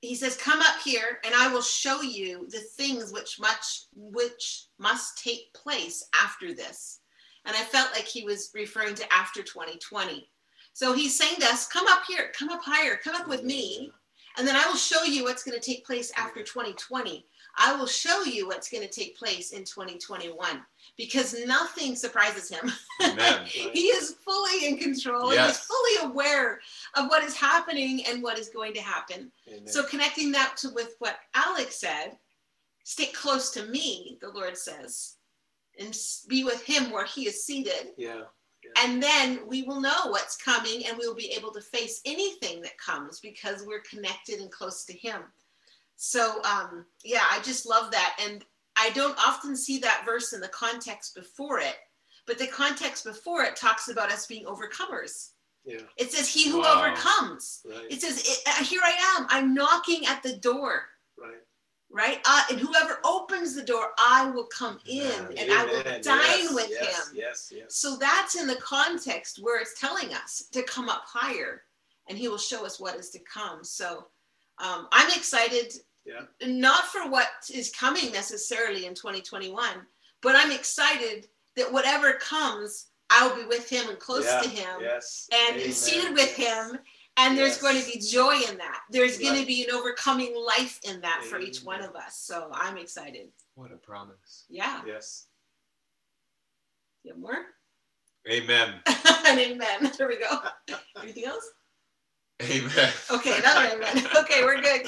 [0.00, 4.66] he says, "Come up here, and I will show you the things which much which
[4.78, 7.00] must take place after this."
[7.44, 10.30] And I felt like he was referring to after 2020.
[10.78, 13.90] So he's saying to us, "Come up here, come up higher, come up with me,
[14.36, 17.26] and then I will show you what's going to take place after 2020.
[17.56, 20.64] I will show you what's going to take place in 2021."
[20.96, 22.70] Because nothing surprises him.
[23.02, 23.44] Amen.
[23.46, 25.30] he is fully in control.
[25.30, 26.60] He is fully aware
[26.94, 29.32] of what is happening and what is going to happen.
[29.48, 29.66] Amen.
[29.66, 32.18] So connecting that to with what Alex said,
[32.84, 35.16] stick close to me, the Lord says,
[35.80, 35.92] and
[36.28, 37.94] be with him where he is seated.
[37.96, 38.22] yeah.
[38.76, 42.60] And then we will know what's coming and we will be able to face anything
[42.62, 45.22] that comes because we're connected and close to him.
[45.96, 48.18] So um, yeah, I just love that.
[48.24, 48.44] And
[48.76, 51.76] I don't often see that verse in the context before it,
[52.26, 55.30] but the context before it talks about us being overcomers.
[55.64, 55.80] Yeah.
[55.96, 56.78] It says, He who Wow.
[56.78, 57.60] overcomes.
[57.68, 57.86] Right.
[57.90, 59.26] It says, uh, Here I am.
[59.28, 60.86] I'm knocking at the door,
[61.90, 62.08] Right.
[62.08, 62.20] right?
[62.26, 66.54] Uh, and whoever opens the door, I will come in and I will dine Yes,
[66.54, 67.16] with yes, him.
[67.16, 67.52] Yes.
[67.54, 67.74] Yes.
[67.76, 71.62] So that's in the context where it's telling us to come up higher
[72.08, 73.64] and he will show us what is to come.
[73.64, 74.06] So
[74.58, 75.72] um, I'm excited,
[76.04, 76.22] Yeah.
[76.46, 79.86] not for what is coming necessarily in 2021,
[80.20, 81.26] but I'm excited
[81.56, 85.28] that whatever comes, I'll be with him and close Yeah, to him Yes.
[85.32, 85.72] and Amen.
[85.72, 86.78] seated with him.
[87.18, 87.62] And there's Yes.
[87.62, 88.82] going to be joy in that.
[88.90, 92.16] There's going to be an overcoming life in that for each one of us.
[92.16, 93.32] So I'm excited.
[93.56, 94.44] What a promise.
[94.48, 94.82] Yeah.
[94.86, 95.26] Yes.
[97.02, 97.44] You have more?
[98.30, 98.74] Amen.
[99.26, 99.92] and amen.
[99.98, 100.40] There we go.
[101.02, 101.50] Anything else?
[102.42, 102.92] Amen.
[103.10, 104.06] Okay, another amen.
[104.20, 104.86] Okay, we're good.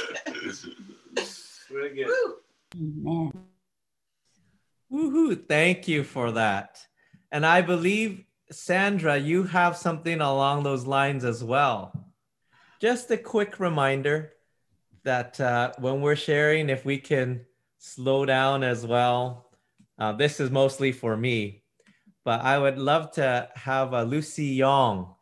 [1.68, 2.06] Very good.
[2.06, 2.36] Woo.
[2.76, 3.32] Amen.
[4.92, 5.48] Woohoo!
[5.48, 6.84] Thank you for that.
[7.32, 11.99] And I believe, Sandra, you have something along those lines as well.
[12.80, 14.32] Just a quick reminder
[15.04, 17.46] that uh, when we're sharing, if we can
[17.80, 19.50] slow down as well.
[19.98, 21.62] Uh, this is mostly for me,
[22.24, 25.14] but I would love to have uh, Lucy Yong.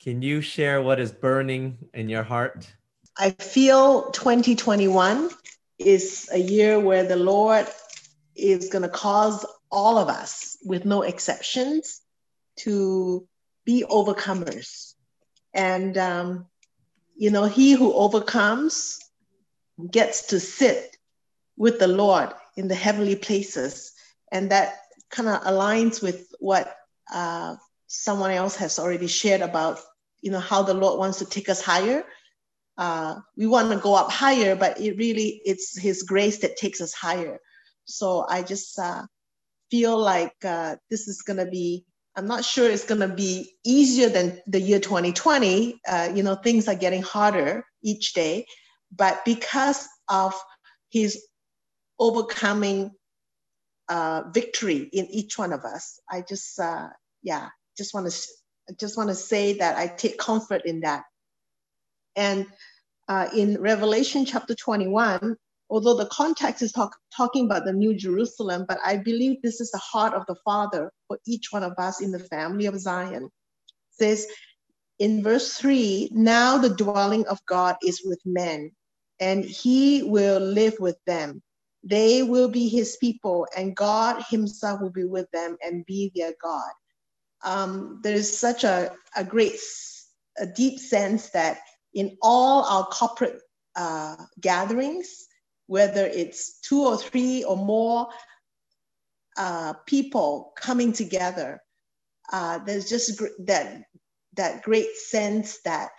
[0.00, 2.72] Can you share what is burning in your heart?
[3.16, 5.30] I feel 2021
[5.78, 7.66] is a year where the Lord
[8.34, 12.00] is going to cause all of us, with no exceptions,
[12.56, 13.26] to
[13.64, 14.94] be overcomers.
[15.52, 16.46] And, um,
[17.16, 18.98] you know, he who overcomes
[19.90, 20.96] gets to sit
[21.56, 23.92] with the Lord in the heavenly places.
[24.32, 24.74] And that
[25.10, 26.74] kind of aligns with what
[27.12, 27.56] uh,
[27.86, 29.80] someone else has already shared about,
[30.20, 32.04] you know, how the Lord wants to take us higher.
[32.76, 36.80] Uh, we want to go up higher, but it really it's His grace that takes
[36.80, 37.38] us higher.
[37.84, 39.06] So I just uh,
[39.70, 41.84] feel like uh, this is going to be.
[42.16, 45.80] I'm not sure it's going to be easier than the year 2020.
[45.86, 48.46] Uh, you know, things are getting harder each day,
[48.94, 50.34] but because of
[50.90, 51.24] His
[51.98, 52.92] overcoming
[53.88, 56.88] uh, victory in each one of us, I just uh,
[57.22, 61.04] yeah, just want to just want to say that I take comfort in that.
[62.16, 62.46] And
[63.08, 65.36] uh, in Revelation chapter 21,
[65.70, 69.70] although the context is talk, talking about the New Jerusalem, but I believe this is
[69.70, 73.24] the heart of the Father for each one of us in the family of Zion.
[73.24, 73.30] It
[73.90, 74.26] says
[74.98, 78.70] in verse 3 Now the dwelling of God is with men,
[79.20, 81.42] and he will live with them.
[81.82, 86.34] They will be his people, and God himself will be with them and be their
[86.42, 86.72] God.
[87.42, 89.58] Um, there's such a, a great,
[90.38, 91.58] a deep sense that
[91.92, 93.40] in all our corporate
[93.76, 95.26] uh, gatherings,
[95.66, 98.08] whether it's two or three or more
[99.36, 101.60] uh, people coming together,
[102.32, 103.82] uh, there's just gr- that
[104.36, 105.90] that great sense that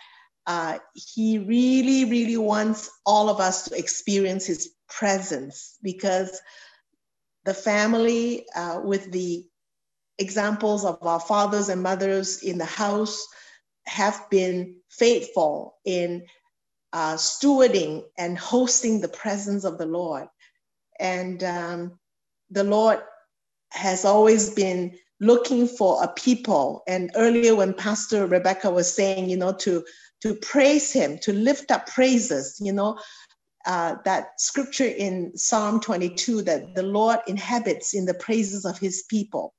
[0.46, 6.40] uh, he really, really wants all of us to experience his presence because
[7.44, 9.44] the family uh, with the
[10.18, 13.26] examples of our fathers and mothers in the house
[13.86, 16.24] have been faithful in
[16.96, 20.28] uh, stewarding and hosting the presence of the Lord.
[20.98, 21.98] And um,
[22.50, 23.00] the Lord
[23.72, 26.82] has always been looking for a people.
[26.88, 29.84] And earlier, when Pastor Rebecca was saying, you know, to
[30.22, 32.98] to praise Him, to lift up praises, you know,
[33.66, 39.04] uh, that scripture in Psalm 22 that the Lord inhabits in the praises of His
[39.10, 39.52] people.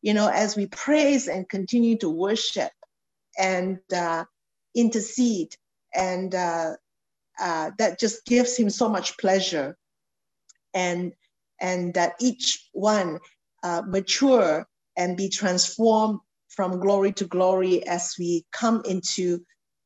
[0.00, 2.72] You know, as we praise and continue to worship,
[3.38, 4.24] and uh,
[4.74, 5.54] intercede.
[5.98, 6.72] And uh,
[7.40, 9.76] uh, that just gives him so much pleasure.
[10.74, 11.12] And,
[11.60, 13.18] and that each one
[13.62, 19.40] uh, mature and be transformed from glory to glory as we come into,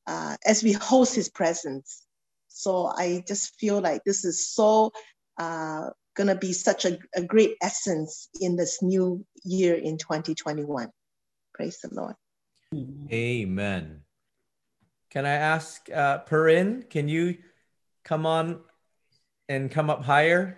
[0.07, 2.03] uh, as we host his presence.
[2.49, 4.93] So I just feel like this is so
[5.39, 10.89] uh, to be such a, a great essence in this new year in 2021.
[11.55, 12.15] Praise the Lord.
[13.13, 14.03] Amen.
[15.13, 17.37] Can I ask uh, Perrin, can you
[18.03, 18.61] come on
[19.47, 20.57] and come up higher?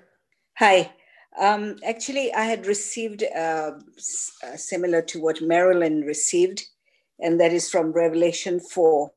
[0.58, 0.92] Hi.
[1.36, 6.62] Um, actually, I had received uh, uh, similar to what Marilyn received,
[7.18, 9.10] and that is from Revelation 4.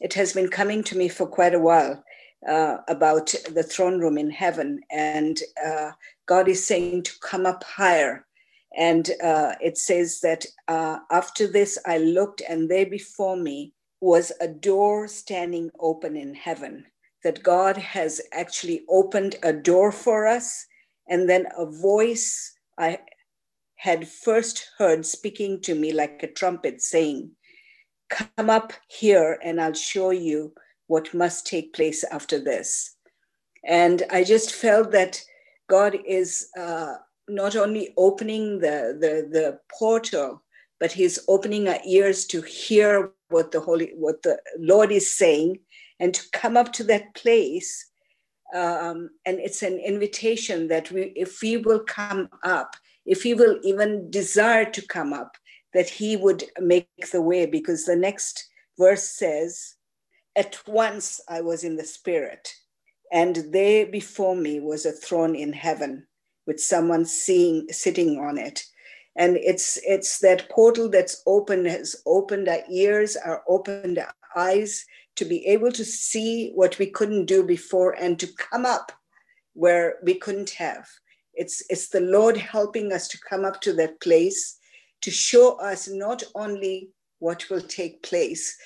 [0.00, 2.02] It has been coming to me for quite a while
[2.48, 5.92] uh, about the throne room in heaven, and uh,
[6.26, 8.26] God is saying to come up higher
[8.76, 14.32] and uh, it says that uh, after this, I looked, and there before me was
[14.40, 16.84] a door standing open in heaven.
[17.24, 20.66] That God has actually opened a door for us.
[21.08, 23.00] And then a voice I
[23.76, 27.32] had first heard speaking to me like a trumpet saying,
[28.08, 30.54] Come up here, and I'll show you
[30.86, 32.96] what must take place after this.
[33.66, 35.22] And I just felt that
[35.68, 36.48] God is.
[36.58, 36.94] Uh,
[37.28, 40.42] not only opening the, the, the portal,
[40.80, 45.58] but he's opening our ears to hear what the Holy, what the Lord is saying,
[46.00, 47.86] and to come up to that place.
[48.54, 53.58] Um, and it's an invitation that we, if we will come up, if we will
[53.62, 55.36] even desire to come up,
[55.74, 57.46] that He would make the way.
[57.46, 58.48] Because the next
[58.78, 59.74] verse says,
[60.36, 62.54] "At once I was in the Spirit,
[63.12, 66.06] and there before me was a throne in heaven."
[66.48, 68.64] with someone seeing sitting on it
[69.18, 74.84] and it's it's that portal that's open has opened our ears our opened our eyes
[75.16, 78.92] to be able to see what we couldn't do before and to come up
[79.52, 80.88] where we couldn't have
[81.34, 84.58] it's it's the lord helping us to come up to that place
[85.02, 88.56] to show us not only what will take place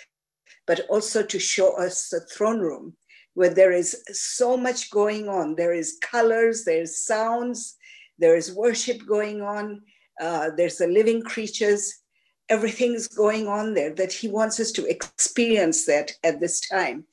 [0.66, 2.94] but also to show us the throne room
[3.34, 5.54] where there is so much going on.
[5.54, 7.76] There is colors, there's sounds,
[8.18, 9.82] there is worship going on,
[10.20, 12.00] uh, there's the living creatures.
[12.48, 17.04] Everything's going on there that he wants us to experience that at this time.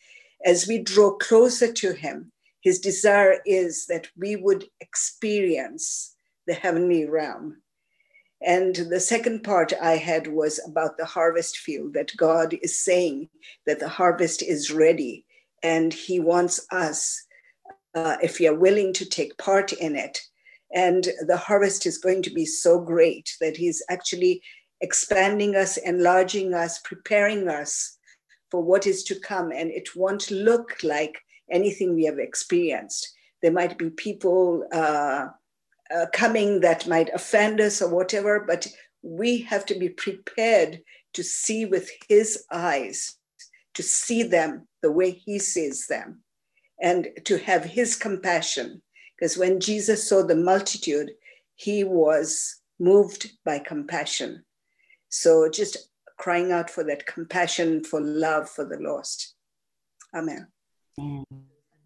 [0.45, 2.32] As we draw closer to him,
[2.62, 6.16] his desire is that we would experience
[6.47, 7.62] the heavenly realm.
[8.41, 13.30] And the second part I had was about the harvest field, that God is saying
[13.66, 15.26] that the harvest is ready
[15.62, 17.22] and he wants us,
[17.95, 20.22] uh, if we are willing to take part in it.
[20.74, 24.41] And the harvest is going to be so great that he's actually
[24.82, 27.97] expanding us, enlarging us, preparing us
[28.51, 29.51] for what is to come.
[29.51, 31.20] And it won't look like
[31.51, 33.11] anything we have experienced.
[33.41, 35.28] There might be people uh,
[35.93, 38.67] uh, coming that might offend us or whatever, but
[39.01, 40.82] we have to be prepared
[41.13, 43.15] to see with His eyes,
[43.74, 46.22] to see them the way He sees them,
[46.82, 48.82] and to have His compassion.
[49.20, 51.11] Because when Jesus saw the multitude,
[51.55, 54.45] He was moved by compassion.
[55.09, 59.36] So just crying out for that compassion, for love for the lost.
[60.15, 60.47] Amen.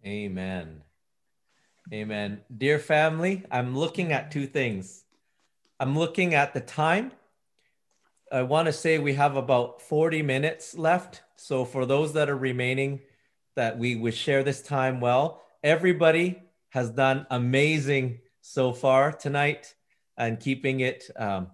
[0.06, 0.82] Amen.
[1.92, 2.40] Amen.
[2.56, 5.04] Dear family, I'm looking at two things.
[5.80, 7.12] I'm looking at the time.
[8.30, 11.22] I want to say we have about 40 minutes left.
[11.36, 13.00] So for those that are remaining,
[13.56, 15.42] that we would share this time well.
[15.62, 16.42] Everybody
[16.74, 19.72] has done amazing so far tonight
[20.16, 21.46] and keeping it um,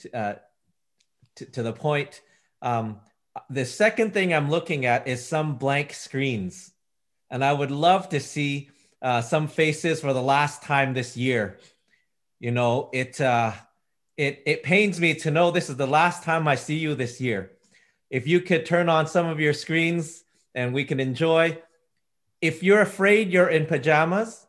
[0.00, 0.34] to, uh,
[1.36, 2.20] to, to, the point.
[2.60, 3.00] Um,
[3.48, 6.72] the second thing I'm looking at is some blank screens.
[7.30, 8.68] And I would love to see
[9.00, 11.56] uh, some faces for the last time this year.
[12.38, 13.52] You know, it, uh,
[14.18, 17.18] it, it pains me to know this is the last time I see you this
[17.18, 17.52] year.
[18.10, 20.22] If you could turn on some of your screens
[20.54, 21.62] and we can enjoy.
[22.42, 24.46] If you're afraid you're in pajamas,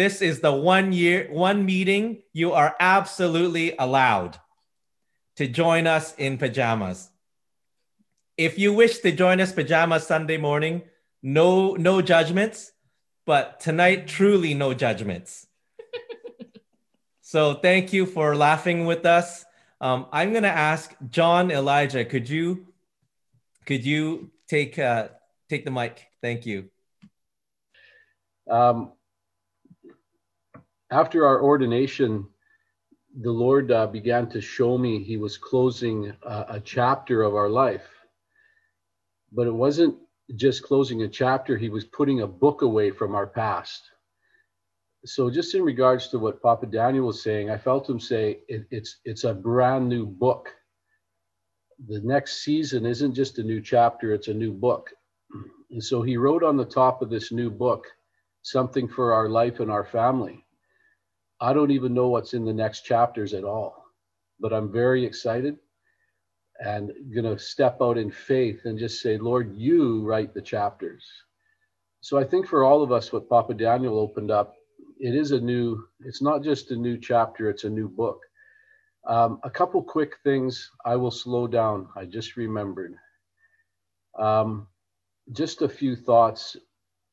[0.00, 4.38] this is the one year, one meeting you are absolutely allowed
[5.36, 7.10] to join us in pajamas.
[8.38, 10.82] If you wish to join us pajamas Sunday morning,
[11.22, 12.72] no no judgments,
[13.26, 15.46] but tonight truly no judgments.
[17.20, 19.44] so thank you for laughing with us.
[19.82, 22.06] Um, I'm gonna ask John Elijah.
[22.06, 22.72] Could you
[23.66, 25.08] could you take uh,
[25.50, 26.06] take the mic?
[26.22, 26.70] Thank you.
[28.48, 28.92] Um,
[30.90, 32.26] after our ordination,
[33.22, 37.48] the Lord uh, began to show me He was closing a, a chapter of our
[37.48, 37.86] life.
[39.32, 39.96] But it wasn't
[40.36, 43.82] just closing a chapter, He was putting a book away from our past.
[45.06, 48.66] So, just in regards to what Papa Daniel was saying, I felt him say it,
[48.70, 50.54] it's it's a brand new book.
[51.88, 54.90] The next season isn't just a new chapter; it's a new book.
[55.70, 57.86] And so he wrote on the top of this new book
[58.42, 60.44] something for our life and our family.
[61.40, 63.84] I don't even know what's in the next chapters at all,
[64.40, 65.56] but I'm very excited
[66.60, 71.04] and going to step out in faith and just say, Lord, you write the chapters.
[72.02, 74.54] So I think for all of us, what Papa Daniel opened up,
[74.98, 78.20] it is a new, it's not just a new chapter, it's a new book.
[79.06, 81.88] Um, a couple quick things I will slow down.
[81.96, 82.94] I just remembered.
[84.18, 84.68] Um,
[85.32, 86.56] just a few thoughts.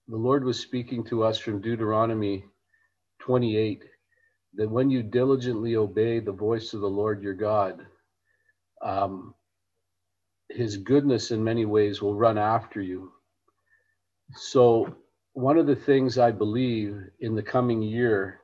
[0.08, 2.46] The Lord was speaking to us from Deuteronomy
[3.20, 3.84] 28
[4.58, 7.86] that when you diligently obey the voice of the Lord your God,
[8.82, 9.34] um,
[10.50, 13.12] his goodness in many ways will run after you.
[14.36, 14.96] So,
[15.34, 18.42] one of the things I believe in the coming year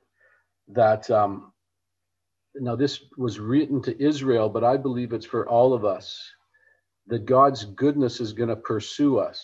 [0.70, 1.52] that um,
[2.56, 6.22] now this was written to Israel, but I believe it's for all of us
[7.08, 9.44] that God's goodness is going to pursue us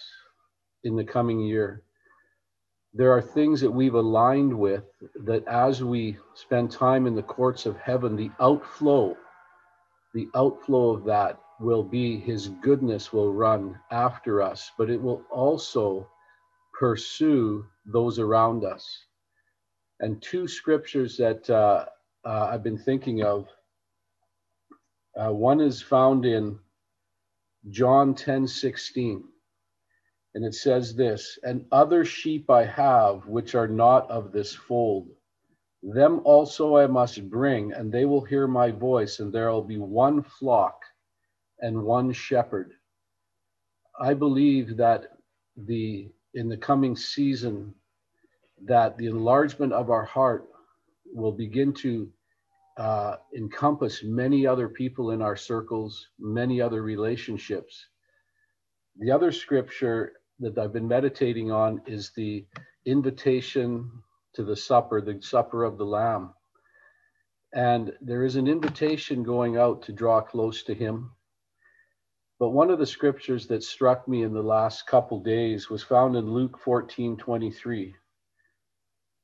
[0.84, 1.84] in the coming year
[2.93, 4.83] there are things that we've aligned with
[5.23, 9.15] that as we spend time in the courts of heaven, the outflow,
[10.13, 15.23] the outflow of that will be his goodness will run after us, but it will
[15.29, 16.09] also
[16.77, 19.05] pursue those around us.
[19.99, 21.85] And two scriptures that uh,
[22.25, 23.47] uh, I've been thinking of
[25.15, 26.57] uh, one is found in
[27.69, 29.23] John 10 16
[30.36, 35.09] and it says this, and other sheep I have which are not of this fold.
[35.82, 39.77] Them also I must bring, and they will hear my voice, and there will be
[39.77, 40.82] one flock
[41.59, 42.73] and one shepherd.
[43.99, 45.17] I believe that
[45.57, 47.73] the in the coming season
[48.65, 50.47] that the enlargement of our heart
[51.13, 52.09] will begin to
[52.77, 57.88] uh, encompass many other people in our circles, many other relationships.
[58.99, 62.45] The other scripture that I've been meditating on is the
[62.85, 63.89] invitation
[64.33, 66.33] to the supper, the supper of the Lamb.
[67.53, 71.11] And there is an invitation going out to draw close to Him.
[72.39, 76.15] But one of the scriptures that struck me in the last couple days was found
[76.15, 77.95] in Luke 14 23.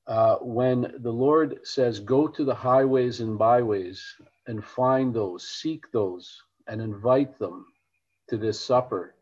[0.07, 4.03] Uh, when the Lord says, Go to the highways and byways
[4.47, 7.66] and find those, seek those, and invite them
[8.30, 9.14] to this supper.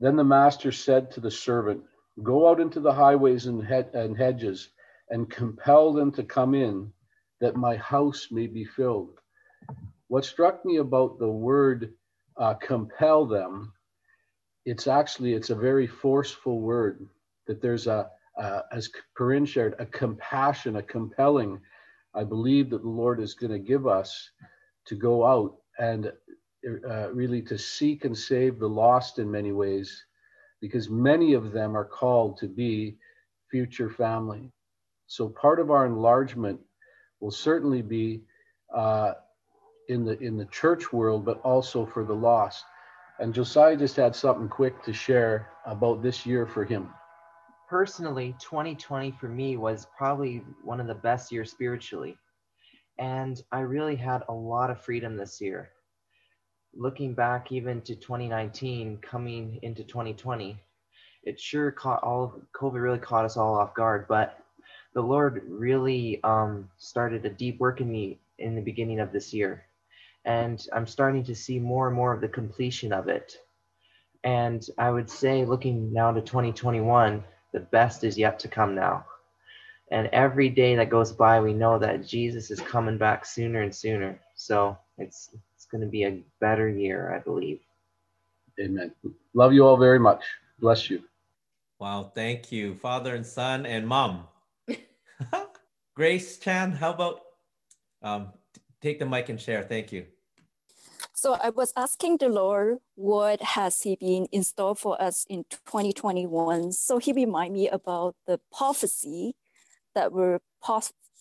[0.00, 1.82] Then the master said to the servant,
[2.22, 4.70] Go out into the highways and, hedges
[5.10, 6.92] and compel them to come in,
[7.40, 9.20] that my house may be filled.
[10.08, 11.92] What struck me about the word
[12.36, 13.72] uh, compel them,
[14.64, 17.08] it's actually it's a very forceful word.
[17.46, 21.60] That there's a, uh, as Corinne shared, a compassion, a compelling.
[22.14, 24.30] I believe that the Lord is going to give us
[24.86, 26.12] to go out and
[26.88, 30.04] uh, really to seek and save the lost in many ways,
[30.60, 32.96] because many of them are called to be
[33.50, 34.50] future family.
[35.06, 36.60] So part of our enlargement
[37.20, 38.22] will certainly be
[38.74, 39.14] uh,
[39.88, 42.64] in the in the church world, but also for the lost.
[43.18, 46.90] And Josiah just had something quick to share about this year for him.
[47.68, 52.16] Personally, 2020 for me was probably one of the best years spiritually.
[52.98, 55.70] And I really had a lot of freedom this year.
[56.74, 60.60] Looking back even to 2019, coming into 2020,
[61.24, 64.38] it sure caught all COVID really caught us all off guard, but
[64.94, 69.32] the Lord really um, started a deep work in me in the beginning of this
[69.34, 69.64] year.
[70.24, 73.36] And I'm starting to see more and more of the completion of it.
[74.24, 79.06] And I would say, looking now to 2021, the best is yet to come now.
[79.90, 83.74] And every day that goes by, we know that Jesus is coming back sooner and
[83.74, 84.20] sooner.
[84.34, 85.30] So it's
[85.70, 87.60] going to be a better year, I believe.
[88.60, 88.92] Amen.
[89.34, 90.22] Love you all very much.
[90.60, 91.02] Bless you.
[91.78, 94.26] Wow, thank you, Father and Son and Mom.
[95.94, 97.20] Grace Chan, how about
[98.02, 98.32] um,
[98.82, 99.62] take the mic and share?
[99.62, 100.06] Thank you.
[101.12, 105.44] So I was asking the Lord, what has He been in store for us in
[105.50, 106.72] 2021?
[106.72, 109.34] So He reminded me about the prophecy
[109.94, 110.40] that were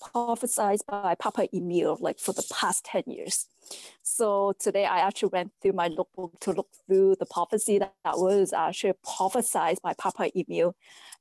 [0.01, 3.47] prophesied by Papa Emile, like for the past 10 years.
[4.01, 8.17] So today I actually went through my lookbook to look through the prophecy that, that
[8.17, 10.75] was actually prophesied by Papa Emile.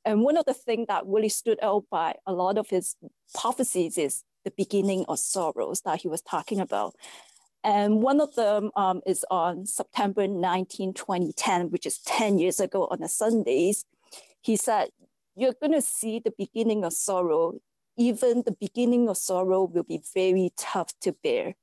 [0.04, 2.96] And one of the things that really stood out by a lot of his
[3.34, 6.94] prophecies is the beginning of sorrows that he was talking about.
[7.64, 12.86] And one of them um, is on September 19, 2010, which is 10 years ago
[12.92, 13.84] on the Sundays.
[14.40, 14.90] He said,
[15.34, 17.54] You're going to see the beginning of sorrow.
[17.96, 21.54] Even the beginning of sorrow will be very tough to bear.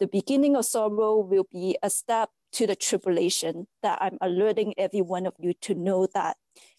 [0.00, 5.02] The beginning of sorrow will be a step to the tribulation that I'm alerting every
[5.02, 6.36] one of you to know that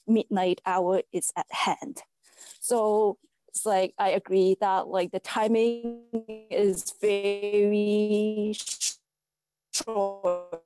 [0.07, 2.01] midnight hour is at hand.
[2.59, 6.03] So it's like I agree that like the timing
[6.49, 8.55] is very
[9.71, 10.63] short.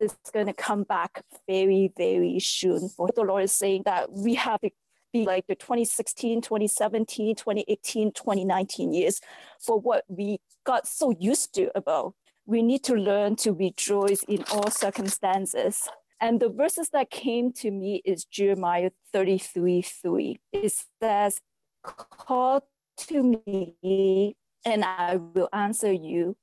[0.00, 2.88] It's going to come back very, very soon.
[2.90, 4.60] For the Lord is saying that we have
[5.14, 9.20] be like the 2016, 2017, 2018, 2019 years
[9.58, 12.14] for what we got so used to about.
[12.46, 15.88] We need to learn to rejoice in all circumstances
[16.24, 20.40] and the verses that came to me is Jeremiah 33 3.
[20.52, 21.40] It says,
[21.82, 26.36] Call to me, and I will answer you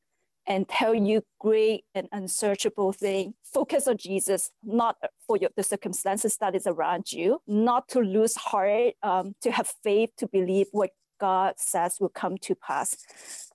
[0.52, 3.34] and tell you great and unsearchable thing.
[3.42, 8.36] Focus on Jesus, not for your, the circumstances that is around you, not to lose
[8.36, 10.90] heart, um, to have faith, to believe what
[11.22, 12.98] God says will come to pass.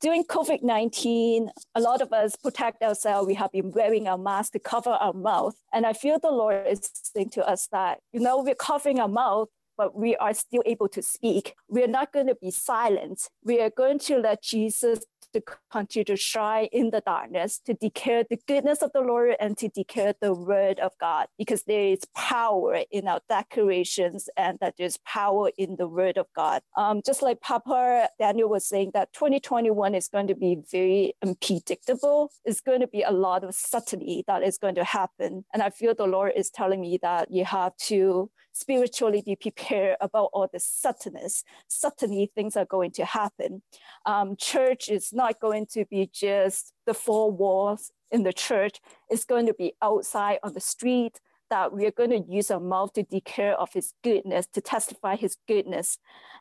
[0.00, 3.26] During COVID 19, a lot of us protect ourselves.
[3.26, 5.54] We have been wearing our mask to cover our mouth.
[5.74, 9.08] And I feel the Lord is saying to us that, you know, we're covering our
[9.08, 11.54] mouth, but we are still able to speak.
[11.68, 13.28] We're not going to be silent.
[13.44, 15.04] We are going to let Jesus
[15.36, 19.56] to continue to shine in the darkness, to declare the goodness of the Lord and
[19.58, 24.74] to declare the word of God, because there is power in our declarations and that
[24.78, 26.62] there's power in the word of God.
[26.76, 32.30] Um, just like Papa Daniel was saying, that 2021 is going to be very unpredictable.
[32.44, 35.44] It's going to be a lot of subtlety that is going to happen.
[35.52, 39.96] And I feel the Lord is telling me that you have to spiritually be prepared
[40.00, 41.44] about all the subtleness.
[41.68, 43.62] Subtly, things are going to happen.
[44.06, 48.80] Um, church is not going to be just the four walls in the church.
[49.08, 51.20] It's going to be outside on the street
[51.50, 55.16] that we are going to use our mouth to declare of his goodness, to testify
[55.16, 55.98] his goodness,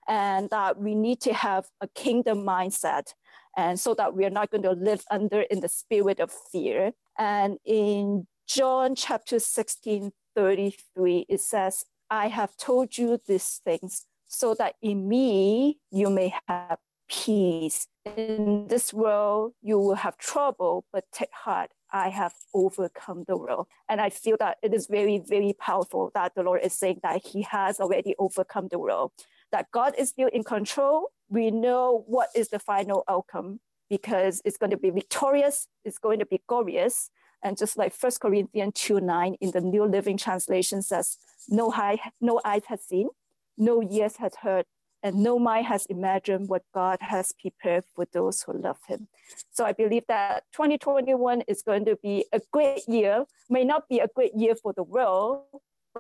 [0.08, 3.14] and that we need to have a kingdom mindset.
[3.58, 6.92] And so that we are not going to live under in the spirit of fear.
[7.18, 14.54] And in John chapter 16, 33, it says, I have told you these things so
[14.56, 17.88] that in me you may have peace.
[18.06, 21.72] In this world you will have trouble, but take heart.
[21.92, 23.68] I have overcome the world.
[23.88, 27.26] And I feel that it is very, very powerful that the Lord is saying that
[27.26, 29.12] He has already overcome the world,
[29.52, 31.12] that God is still in control.
[31.30, 36.20] We know what is the final outcome because it's going to be victorious, it's going
[36.20, 37.10] to be glorious.
[37.44, 42.00] And just like First Corinthians 2 9 in the New Living Translation says, no eye,
[42.20, 43.10] no eyes has seen,
[43.58, 44.66] no ears has heard,
[45.06, 49.08] and no mind has imagined what God has prepared for those who love Him.
[49.52, 54.00] So I believe that 2021 is going to be a great year, may not be
[54.00, 55.44] a great year for the world,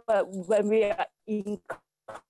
[0.08, 1.60] but when we are in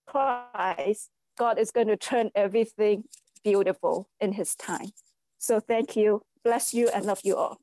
[0.06, 3.06] Christ, God is going to turn everything
[3.42, 4.92] beautiful in His time.
[5.40, 6.24] So thank you.
[6.44, 7.58] Bless you and love you all.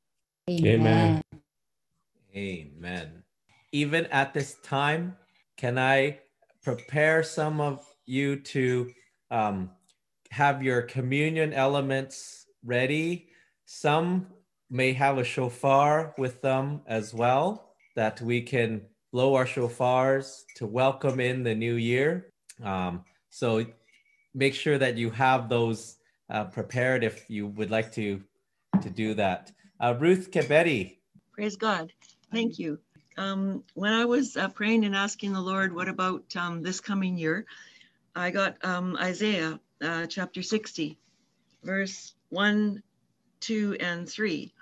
[0.48, 1.20] Amen.
[2.34, 3.22] Amen.
[3.72, 5.18] Even at this time,
[5.58, 6.20] can I
[6.62, 8.90] prepare some of you to
[9.32, 9.70] um,
[10.30, 13.28] have your communion elements ready?
[13.64, 14.26] Some
[14.70, 20.66] may have a shofar with them as well, that we can blow our shofars to
[20.66, 22.30] welcome in the new year.
[22.62, 23.66] Um, so
[24.34, 25.96] make sure that you have those
[26.30, 28.22] uh, prepared if you would like to
[28.80, 29.52] to do that.
[29.80, 30.96] Uh, Ruth Keberi.
[31.32, 31.92] Praise God.
[32.32, 32.78] Thank you.
[33.18, 37.18] Um, when I was uh, praying and asking the Lord, what about um, this coming
[37.18, 37.44] year?
[38.14, 40.98] I got um, Isaiah uh, chapter 60,
[41.62, 42.82] verse 1,
[43.40, 44.52] 2, and 3.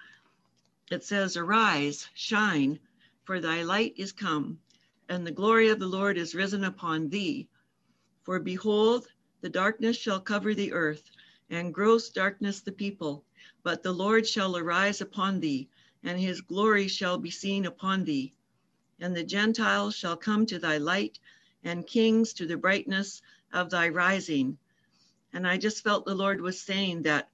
[0.92, 2.78] It says, Arise, shine,
[3.24, 4.60] for thy light is come,
[5.08, 7.48] and the glory of the Lord is risen upon thee.
[8.22, 9.08] For behold,
[9.40, 11.10] the darkness shall cover the earth,
[11.50, 13.24] and gross darkness the people.
[13.64, 15.68] But the Lord shall arise upon thee,
[16.04, 18.32] and his glory shall be seen upon thee.
[19.00, 21.18] And the Gentiles shall come to thy light,
[21.64, 23.20] and kings to the brightness
[23.52, 24.58] of thy rising.
[25.32, 27.28] And I just felt the Lord was saying that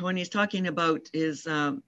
[0.00, 1.82] when he's talking about his um,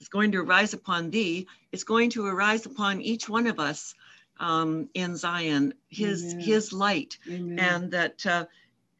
[0.00, 3.94] is going to arise upon thee, it's going to arise upon each one of us
[4.40, 6.40] um, in Zion, his Amen.
[6.40, 7.58] his light, Amen.
[7.58, 8.46] and that uh,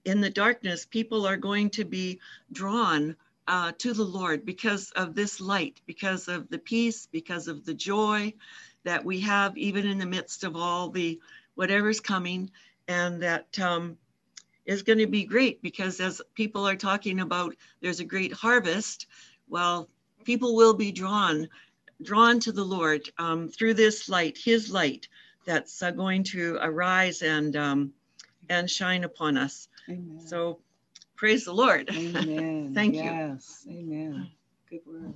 [0.04, 2.20] in the darkness, people are going to be
[2.52, 3.16] drawn
[3.48, 7.74] uh, to the Lord because of this light, because of the peace, because of the
[7.74, 8.32] joy
[8.84, 11.20] that we have, even in the midst of all the
[11.54, 12.50] whatever's coming,
[12.88, 13.96] and that um,
[14.66, 19.06] is going to be great because as people are talking about there's a great harvest,
[19.48, 19.88] well,
[20.24, 21.48] people will be drawn
[22.02, 25.08] drawn to the Lord um, through this light, His light,
[25.44, 27.92] that's uh, going to arise and um,
[28.48, 29.68] and shine upon us.
[29.88, 30.20] Amen.
[30.26, 30.60] So,
[31.16, 31.90] praise the Lord.
[31.94, 32.72] Amen.
[32.74, 33.02] Thank you.
[33.02, 33.66] Yes.
[33.68, 34.30] Amen.
[34.68, 35.14] Good word.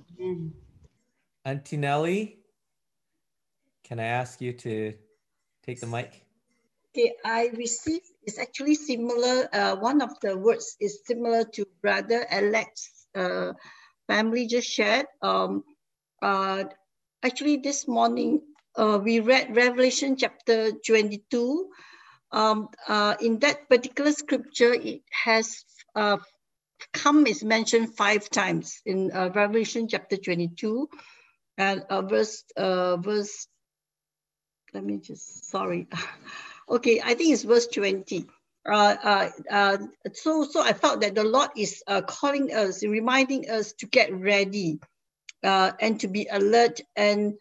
[1.45, 2.39] Auntie Nelly,
[3.83, 4.93] can I ask you to
[5.63, 6.26] take the mic?
[6.97, 9.47] Okay, I received it's actually similar.
[9.53, 13.53] Uh, one of the words is similar to Brother Alex uh,
[14.07, 15.05] family just shared.
[15.21, 15.63] Um,
[16.23, 16.63] uh,
[17.21, 18.41] actually, this morning
[18.75, 21.69] uh, we read Revelation chapter 22.
[22.31, 26.17] Um, uh, in that particular scripture, it has uh,
[26.93, 30.89] come is mentioned five times in uh, Revelation chapter 22
[31.59, 33.45] and uh, verse uh, verse
[34.73, 35.87] let me just sorry
[36.69, 38.25] okay i think it's verse 20
[38.69, 39.77] uh, uh, uh,
[40.13, 44.13] so so i felt that the lord is uh, calling us reminding us to get
[44.13, 44.79] ready
[45.43, 47.35] uh, and to be alert and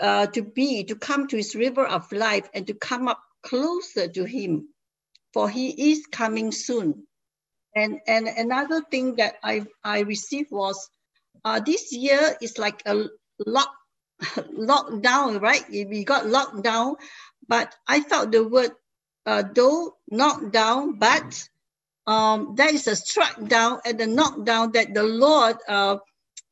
[0.00, 4.08] uh, to be to come to his river of life and to come up closer
[4.08, 4.68] to him
[5.32, 7.06] for he is coming soon
[7.74, 10.88] and and another thing that i i received was
[11.44, 13.06] uh, this year is like a
[13.46, 13.70] lock
[14.22, 15.64] lockdown, right?
[15.68, 16.96] We got locked down,
[17.52, 18.72] but I felt the word
[19.26, 21.48] uh, though knocked down, but
[22.06, 25.98] um, there is a struck down and the knockdown that the Lord uh,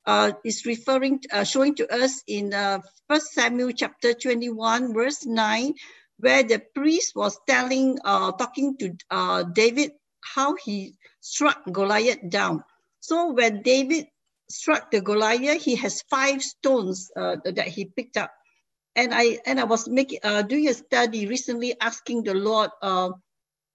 [0.04, 5.72] uh, is referring, uh, showing to us in uh, First Samuel chapter 21, verse 9,
[6.18, 12.62] where the priest was telling, uh, talking to uh, David how he struck Goliath down.
[13.00, 14.04] So when David
[14.50, 18.30] struck the Goliath, he has five stones that he picked up.
[18.96, 23.10] And I and I was making uh, doing a study recently, asking the Lord uh,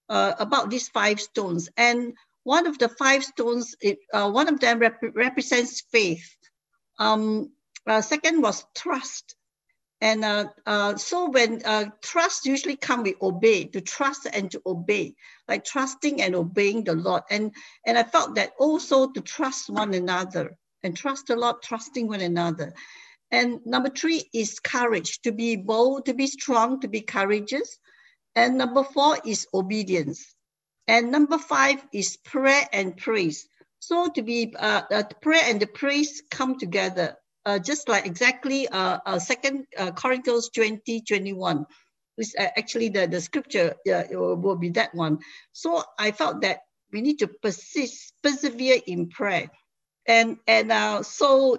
[0.10, 1.70] uh, about these five stones.
[1.78, 2.14] And
[2.44, 6.36] one of the five stones, it, uh, one of them rep- represents faith.
[7.00, 7.52] Um,
[7.88, 9.36] uh, second was trust.
[10.02, 11.62] And uh, so when
[12.02, 15.16] trust usually come with obey, to trust and to obey,
[15.48, 17.24] like trusting and obeying the Lord.
[17.32, 17.52] And,
[17.88, 22.22] and I felt that also to trust one another and trust the Lord, trusting one
[22.22, 22.74] another.
[23.36, 27.78] And number three is courage, to be bold, to be strong, to be courageous.
[28.34, 30.34] And number four is obedience.
[30.88, 33.46] And number five is prayer and praise.
[33.80, 38.70] So to be uh, uh, prayer and the praise come together, uh, just like exactly
[38.70, 41.66] uh, uh, Second uh, Corinthians 20, 21.
[42.16, 45.20] Which uh, actually the, the scripture will be that one.
[45.52, 46.62] So I felt that
[46.94, 49.52] we need to persist, persevere in prayer.
[50.08, 51.58] And, and so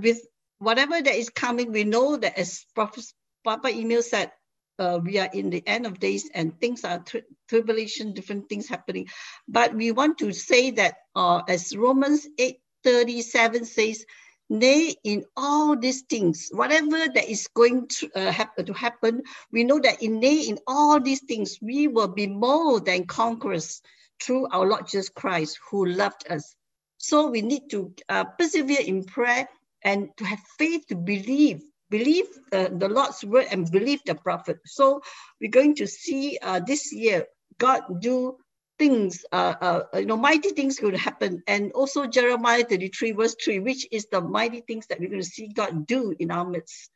[0.00, 0.20] with
[0.58, 3.04] whatever that is coming, we know that as Prophet
[3.44, 4.32] Papa Emil said,
[4.78, 8.68] uh, we are in the end of days and things are tri- tribulation, different things
[8.68, 9.08] happening.
[9.48, 14.04] But we want to say that uh, as Romans 8 37 says,
[14.48, 19.64] Nay, in all these things, whatever that is going to, uh, happen, to happen, we
[19.64, 23.82] know that in nay, in all these things, we will be more than conquerors
[24.22, 26.54] through our Lord Jesus Christ, who loved us.
[26.98, 29.48] So we need to uh, persevere in prayer
[29.82, 34.58] and to have faith to believe, believe uh, the Lord's word and believe the prophet.
[34.64, 35.00] So
[35.40, 37.26] we're going to see uh, this year
[37.58, 38.36] God do
[38.78, 41.42] things, uh, uh, you know, mighty things going to happen.
[41.46, 45.28] And also Jeremiah 33 verse 3, which is the mighty things that we're going to
[45.28, 46.90] see God do in our midst.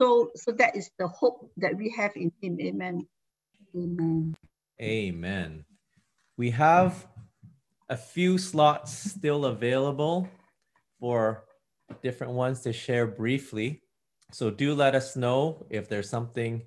[0.00, 2.58] So, so that is the hope that we have in Him.
[2.60, 3.06] Amen.
[3.76, 4.34] Amen.
[4.80, 5.64] Amen.
[6.36, 7.06] We have
[7.88, 10.28] a few slots still available
[10.98, 11.44] for
[12.00, 13.82] different ones to share briefly.
[14.30, 16.62] So do let us know if there's something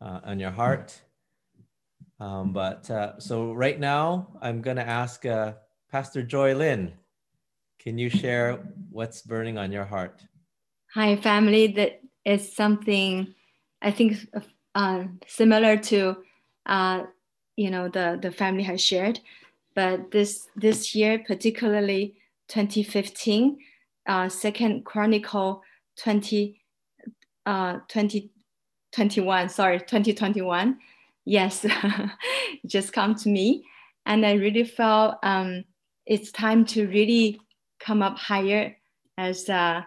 [0.00, 1.00] uh, on your heart.
[2.20, 5.54] Um, but uh, so right now, I'm going to ask uh,
[5.90, 6.92] Pastor Joy Lynn,
[7.78, 8.58] can you share
[8.90, 10.22] what's burning on your heart?
[10.94, 11.68] Hi, family.
[11.68, 13.34] That is something
[13.80, 14.16] I think
[14.74, 16.16] uh, similar to,
[16.66, 17.04] uh,
[17.56, 19.20] you know, the the family has shared,
[19.74, 22.16] but this this year, particularly
[22.48, 23.58] 2015,
[24.08, 25.62] uh, Second Chronicle
[25.98, 26.60] 20,
[27.46, 30.78] uh, 2021, sorry, 2021
[31.28, 31.66] yes,
[32.66, 33.64] just come to me.
[34.06, 35.64] And I really felt um,
[36.06, 37.38] it's time to really
[37.78, 38.76] come up higher,
[39.18, 39.82] as uh,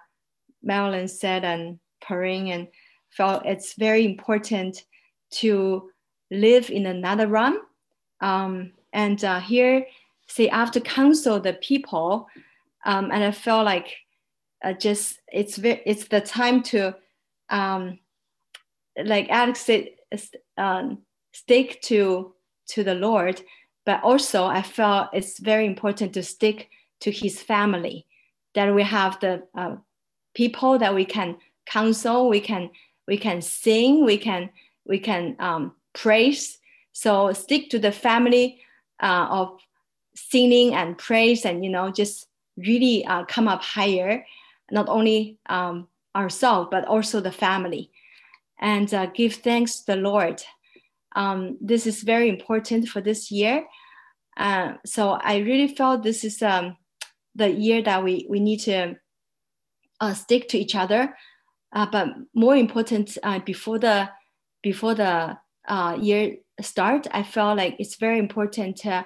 [0.64, 2.68] Marilyn said, and Perrin, and
[3.10, 4.84] felt it's very important
[5.32, 5.90] to
[6.30, 7.58] live in another realm.
[8.22, 9.88] Um, and uh, here,
[10.28, 12.28] say, after counsel the people,
[12.86, 13.98] um, and I felt like
[14.64, 16.96] uh, just it's very, it's the time to,
[17.50, 18.00] um,
[19.04, 19.90] like Alex said,
[20.58, 21.00] um,
[21.34, 22.34] stick to
[22.68, 23.42] to the Lord,
[23.86, 26.70] but also I felt it's very important to stick
[27.02, 28.06] to His family.
[28.54, 29.78] That we have the uh,
[30.34, 32.70] people that we can counsel, we can
[33.08, 34.50] we can sing, we can
[34.86, 36.60] we can um, praise.
[36.94, 38.60] So stick to the family
[39.02, 39.60] uh, of
[40.16, 42.28] singing and praise, and you know just
[42.58, 44.26] really uh, come up higher,
[44.72, 47.92] not only um, ourselves but also the family,
[48.60, 50.44] and uh, give thanks to the Lord
[51.16, 53.66] um, this is very important for this year.
[54.38, 56.78] Uh, so I really felt this is um,
[57.36, 58.96] the year that we, we need to
[60.00, 61.16] uh, stick to each other.
[61.74, 64.10] Uh, but more important, uh, before the
[64.62, 65.38] before the
[65.68, 69.06] uh, year start, I felt like it's very important to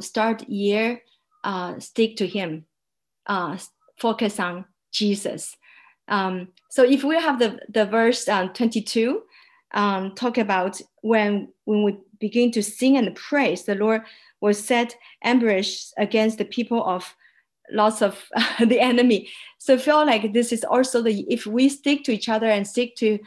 [0.00, 1.02] start year
[1.78, 2.66] stick to Him,
[3.98, 5.56] focus on Jesus.
[6.08, 9.22] Um, so if we have the the verse 22,
[9.74, 14.02] um, talk about when when we begin to sing and praise, the Lord
[14.40, 17.14] will set ambush against the people of
[17.70, 18.28] lots of
[18.60, 19.28] the enemy.
[19.58, 22.96] So feel like this is also the if we stick to each other and stick
[22.96, 23.18] to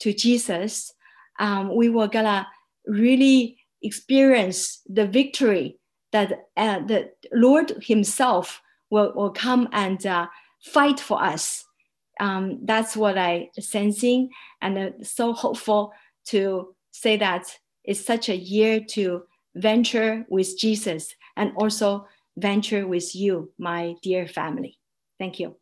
[0.00, 0.92] to Jesus,
[1.38, 2.46] um, we will gonna
[2.86, 5.78] really experience the victory
[6.12, 8.60] that uh, the Lord Himself
[8.92, 10.26] will, will come and uh,
[10.60, 11.64] fight for us
[12.20, 15.92] um, that's what I sensing and uh, so hopeful
[16.26, 19.24] to say that it's such a year to
[19.54, 22.06] venture with Jesus and also
[22.36, 24.78] venture with you, my dear family.
[25.18, 25.56] Thank you.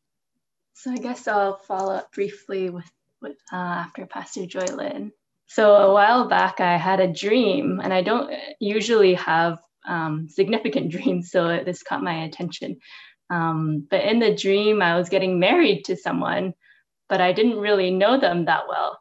[0.74, 2.90] So I guess I'll follow up briefly with,
[3.20, 5.12] with uh, after Pastor Joylyn.
[5.46, 10.90] So a while back, I had a dream, and I don't usually have um, significant
[10.94, 12.78] dreams, so this caught my attention.
[13.30, 16.54] Um, but in the dream, I was getting married to someone,
[17.08, 18.98] but I didn't really know them that well.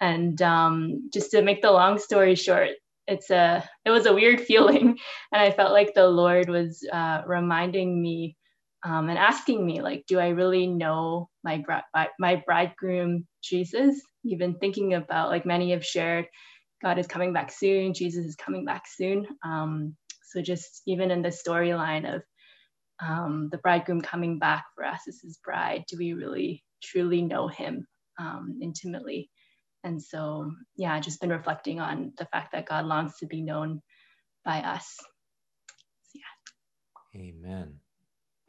[0.00, 2.70] And um, just to make the long story short,
[3.06, 4.98] it's a it was a weird feeling,
[5.32, 8.36] and I felt like the Lord was uh, reminding me
[8.84, 11.62] um, and asking me like, do I really know my
[12.18, 14.00] my bridegroom Jesus?
[14.24, 16.26] Even thinking about like many have shared,
[16.82, 17.94] God is coming back soon.
[17.94, 19.26] Jesus is coming back soon.
[19.44, 19.96] Um,
[20.28, 22.22] so just even in the storyline of
[23.00, 27.48] um, the bridegroom coming back for us as his bride, do we really truly know
[27.48, 27.86] him
[28.18, 29.30] um, intimately?
[29.84, 33.82] And so, yeah, just been reflecting on the fact that God longs to be known
[34.44, 34.96] by us.
[36.02, 36.18] So,
[37.14, 37.20] yeah.
[37.20, 37.80] Amen.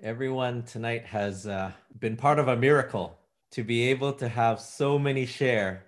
[0.02, 3.18] Everyone tonight has uh, been part of a miracle
[3.52, 5.86] to be able to have so many share.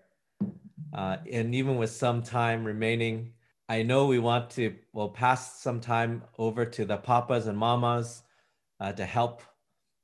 [0.94, 3.34] Uh, and even with some time remaining,
[3.68, 8.24] I know we want to, well, pass some time over to the papas and mamas
[8.80, 9.42] uh, to help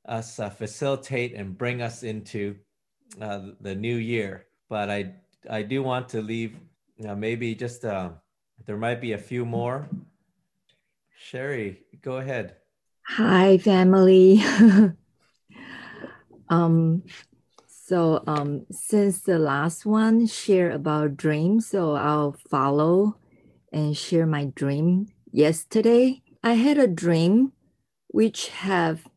[0.08, 2.56] us uh, facilitate and bring us into
[3.22, 4.46] uh, the new year.
[4.70, 5.14] But I,
[5.50, 6.58] I do want to leave
[6.98, 8.12] yeah, maybe just uh,
[8.66, 9.88] there might be a few more.
[11.18, 12.56] Sherry, go ahead.
[13.08, 14.40] Hi, family.
[16.50, 17.04] um,
[17.68, 23.18] so um, since the last one share about dreams, so I'll follow
[23.72, 25.08] and share my dream.
[25.32, 27.52] Yesterday, I had a dream
[28.16, 29.10] which have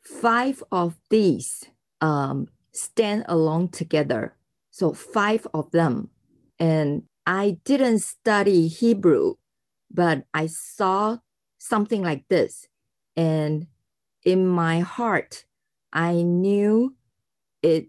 [0.00, 1.66] five of these
[2.00, 4.34] um, stand along together.
[4.70, 6.08] So five of them.
[6.58, 9.34] And I didn't study Hebrew,
[9.90, 11.18] but I saw
[11.58, 12.68] something like this.
[13.18, 13.66] And
[14.24, 15.44] in my heart,
[15.92, 16.96] I knew
[17.62, 17.88] it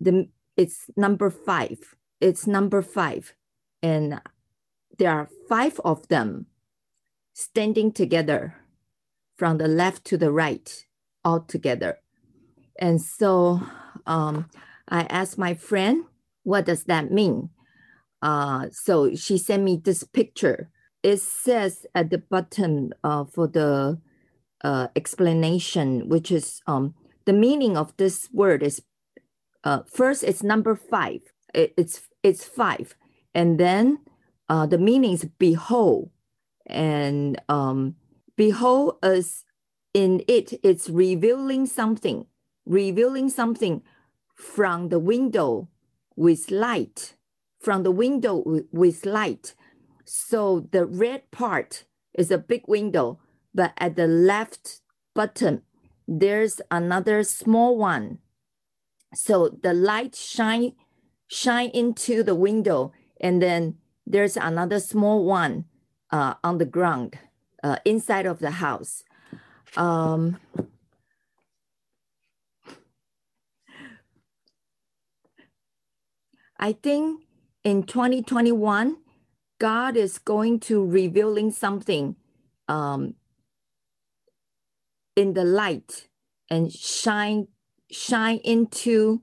[0.00, 1.94] the it's number five.
[2.20, 3.34] It's number five.
[3.84, 4.20] And
[4.98, 6.46] there are five of them
[7.34, 8.65] standing together
[9.36, 10.84] from the left to the right
[11.24, 11.98] all together.
[12.78, 13.60] And so
[14.06, 14.48] um,
[14.88, 16.04] I asked my friend,
[16.42, 17.50] what does that mean?
[18.22, 20.70] Uh, so she sent me this picture.
[21.02, 24.00] It says at the bottom uh, for the
[24.64, 26.94] uh, explanation, which is um,
[27.24, 28.82] the meaning of this word is
[29.64, 31.20] uh, first it's number five.
[31.54, 32.94] It, it's it's five,
[33.34, 33.98] and then
[34.48, 36.10] uh, the meaning is behold,
[36.66, 37.96] and um,
[38.36, 39.44] behold is
[39.92, 40.52] in it.
[40.62, 42.26] It's revealing something,
[42.64, 43.82] revealing something
[44.34, 45.68] from the window
[46.14, 47.14] with light,
[47.60, 49.54] from the window with light.
[50.04, 51.84] So the red part
[52.14, 53.18] is a big window,
[53.54, 54.80] but at the left
[55.14, 55.62] bottom,
[56.06, 58.18] there's another small one.
[59.14, 60.74] So the light shine
[61.28, 65.64] shine into the window, and then there's another small one
[66.12, 67.18] uh, on the ground
[67.62, 69.04] uh, inside of the house.
[69.76, 70.38] Um,
[76.58, 77.22] I think
[77.64, 78.96] in 2021,
[79.58, 82.16] God is going to revealing something
[82.68, 83.14] um,
[85.14, 86.08] in the light
[86.50, 87.48] and shine
[87.90, 89.22] shine into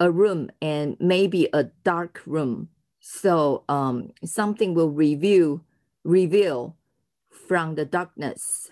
[0.00, 2.70] a room and maybe a dark room.
[3.00, 5.62] So um, something will reveal
[6.04, 6.77] reveal
[7.48, 8.70] from the darkness,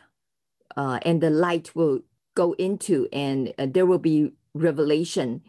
[0.77, 2.01] uh, and the light will
[2.35, 5.41] go into, and uh, there will be revelation,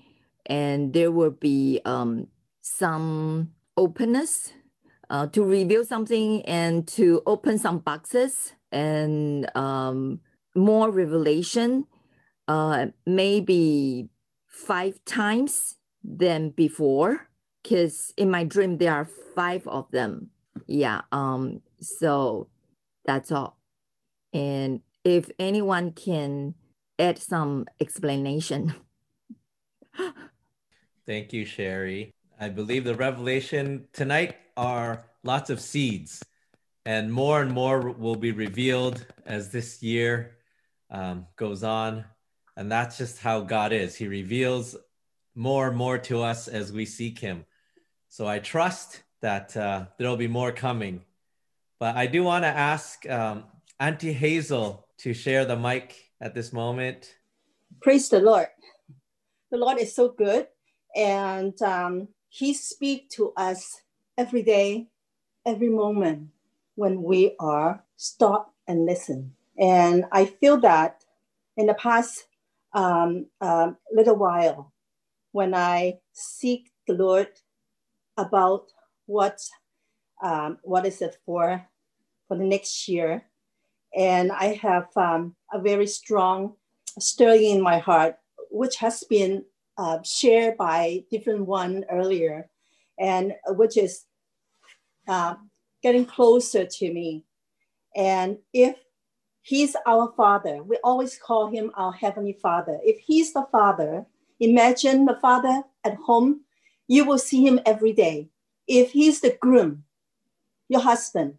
[0.46, 2.28] and there will be um,
[2.62, 4.54] some openness
[5.10, 10.22] uh, to reveal something and to open some boxes and um,
[10.56, 11.86] more revelation,
[12.48, 14.10] uh, maybe
[14.48, 17.28] five times than before.
[17.64, 20.30] Because in my dream, there are five of them.
[20.68, 21.02] Yeah.
[21.12, 21.62] Um.
[21.82, 22.48] So
[23.08, 23.58] that's all.
[24.34, 26.54] And if anyone can
[27.00, 28.76] add some explanation.
[31.06, 32.14] Thank you, Sherry.
[32.40, 36.24] I believe the revelation tonight are lots of seeds,
[36.86, 40.38] and more and more will be revealed as this year
[40.92, 42.06] um, goes on.
[42.56, 43.96] And that's just how God is.
[43.96, 44.76] He reveals
[45.36, 47.46] more and more to us as we seek Him.
[48.10, 51.04] So I trust that uh, there'll be more coming.
[51.80, 53.44] But I do want to ask um,
[53.80, 57.16] Auntie Hazel to share the mic at this moment.
[57.82, 58.48] Praise the Lord.
[59.52, 60.48] The Lord is so good.
[60.96, 63.82] And um, he speaks to us
[64.18, 64.88] every day,
[65.46, 66.30] every moment
[66.76, 69.34] when we are stop and listen.
[69.60, 71.04] And I feel that
[71.58, 72.26] in the past
[72.74, 74.74] um, uh, little while,
[75.32, 77.30] when I seek the Lord
[78.18, 78.72] about
[79.06, 79.40] what
[80.22, 81.66] um, what is it for
[82.28, 83.24] for the next year,
[83.96, 86.56] and I have um, a very strong
[87.00, 88.16] stirring in my heart,
[88.52, 89.46] which has been
[89.78, 92.50] uh, shared by different one earlier,
[93.00, 94.06] and which is
[95.08, 95.36] uh,
[95.82, 97.24] getting closer to me.
[97.96, 98.76] And if
[99.42, 102.80] he's our father, we always call him our heavenly father.
[102.84, 104.06] If he's the father,
[104.40, 106.42] imagine the father at home,
[106.88, 108.30] you will see him every day.
[108.68, 109.84] If he's the groom,
[110.70, 111.38] your husband,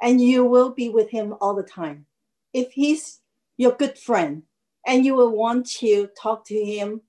[0.00, 2.06] and you will be with him all the time.
[2.52, 3.20] If he's
[3.56, 4.42] your good friend,
[4.86, 7.00] and you will want to talk to him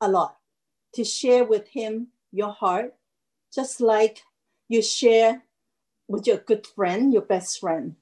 [0.00, 0.36] a lot
[0.94, 2.94] to share with him your heart,
[3.54, 4.22] just like
[4.68, 5.42] you share
[6.08, 7.96] with your good friend, your best friend.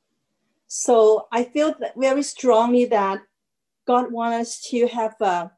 [0.66, 3.22] So I feel that very strongly that
[3.86, 5.50] God wants us to have a,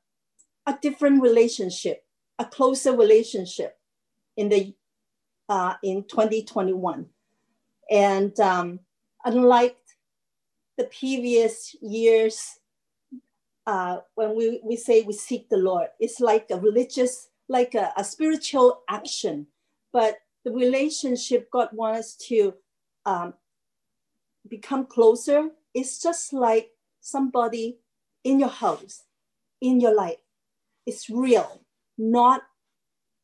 [0.66, 2.04] a different relationship,
[2.38, 3.78] a closer relationship
[4.36, 4.74] in the
[5.48, 7.06] uh, in 2021.
[7.90, 8.80] And um,
[9.24, 9.76] unlike
[10.78, 12.58] the previous years,
[13.66, 17.92] uh, when we, we say we seek the Lord, it's like a religious, like a,
[17.96, 19.46] a spiritual action.
[19.92, 22.54] But the relationship God wants us to
[23.06, 23.34] um,
[24.48, 25.50] become closer.
[25.74, 27.78] It's just like somebody
[28.24, 29.04] in your house,
[29.60, 30.18] in your life.
[30.86, 31.62] It's real,
[31.96, 32.42] not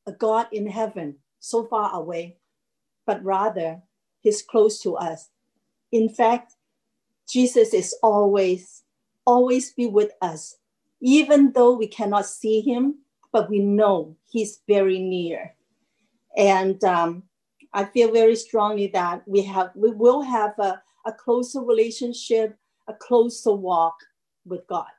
[0.07, 2.37] a God in heaven so far away,
[3.07, 3.83] but rather
[4.29, 5.31] He's close to us.
[5.91, 6.53] In fact,
[7.27, 8.83] Jesus is always,
[9.25, 10.59] always be with us,
[11.01, 12.97] even though we cannot see Him,
[13.33, 15.55] but we know He's very near.
[16.37, 17.23] And um,
[17.73, 22.55] I feel very strongly that we have, we will have a, a closer relationship,
[22.87, 23.97] a closer walk
[24.45, 24.93] with God.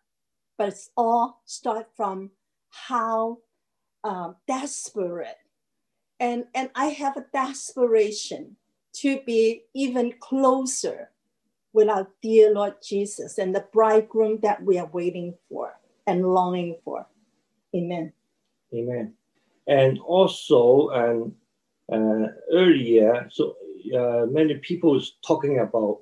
[0.57, 2.31] But it's all start from
[2.71, 3.37] how
[4.03, 5.37] um, desperate,
[6.19, 8.55] and and I have a desperation
[8.93, 11.09] to be even closer
[11.73, 15.73] with our dear Lord Jesus and the bridegroom that we are waiting for
[16.07, 17.05] and longing for.
[17.75, 18.11] Amen.
[18.73, 19.13] Amen.
[19.67, 21.35] And also, um,
[21.91, 23.55] uh, earlier, so
[23.95, 25.99] uh, many people was talking about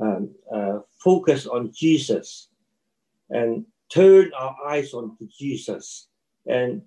[0.00, 2.48] um, uh, focus on Jesus
[3.30, 6.08] and turn our eyes on Jesus.
[6.46, 6.82] And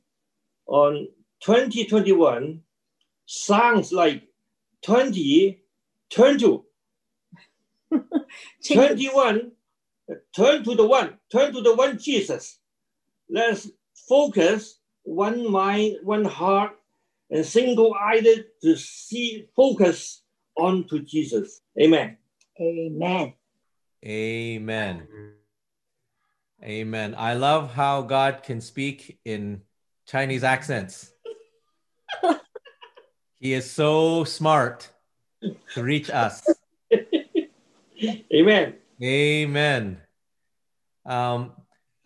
[0.67, 1.07] on
[1.41, 2.61] 2021,
[3.25, 4.23] sounds like
[4.83, 5.59] 20,
[6.09, 6.65] turn to
[8.65, 9.51] 21,
[10.35, 12.59] turn to the one, turn to the one Jesus.
[13.29, 13.69] Let's
[14.07, 16.71] focus one mind, one heart,
[17.29, 20.21] and single-eyed to see, focus
[20.57, 21.61] on to Jesus.
[21.79, 22.17] Amen.
[22.59, 23.33] Amen.
[24.05, 25.07] Amen.
[26.63, 27.15] Amen.
[27.17, 29.61] I love how God can speak in
[30.07, 31.11] Chinese accents.
[33.39, 34.89] he is so smart
[35.73, 36.45] to reach us.
[38.33, 38.75] Amen.
[39.01, 40.01] Amen.
[41.05, 41.51] Um,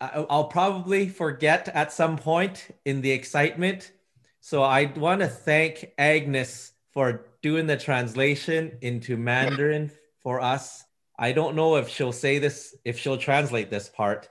[0.00, 3.92] I'll probably forget at some point in the excitement.
[4.40, 9.90] So I want to thank Agnes for doing the translation into Mandarin
[10.20, 10.84] for us.
[11.18, 14.28] I don't know if she'll say this, if she'll translate this part,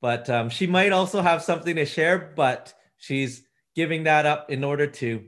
[0.00, 2.32] but um, she might also have something to share.
[2.34, 3.44] But she's
[3.76, 5.24] giving that up in order to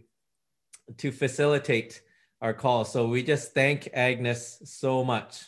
[0.97, 2.01] to facilitate
[2.41, 2.83] our call.
[2.85, 5.43] So we just thank Agnes so much.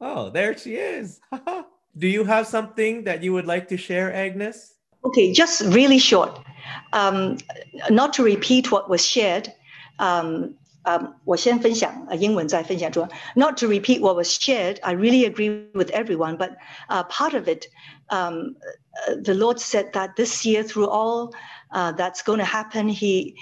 [0.00, 1.20] Oh, there she is.
[1.96, 4.74] Do you have something that you would like to share, Agnes?
[5.04, 6.40] Okay, just really short.
[6.92, 7.38] Um,
[7.90, 9.52] not to repeat what was shared.
[9.98, 13.10] Um, um, 我先分享，呃，英文再分享中文。
[13.36, 16.56] Not to repeat what was shared, I really agree with everyone, but
[16.88, 17.66] uh, part of it,
[18.10, 18.56] um,
[19.06, 21.32] uh, the Lord said that this year, through all
[21.71, 23.37] uh, that's going to happen, He,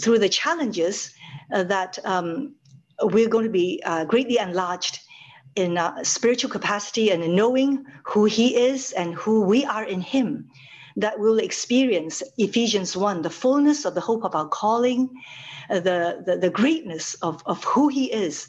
[0.00, 1.14] through the challenges,
[1.52, 2.54] uh, that um,
[3.02, 5.00] we're going to be uh, greatly enlarged
[5.56, 10.00] in uh, spiritual capacity and in knowing who He is and who we are in
[10.00, 10.48] Him.
[10.96, 15.08] That we'll experience Ephesians 1, the fullness of the hope of our calling,
[15.68, 18.48] uh, the, the, the greatness of, of who He is,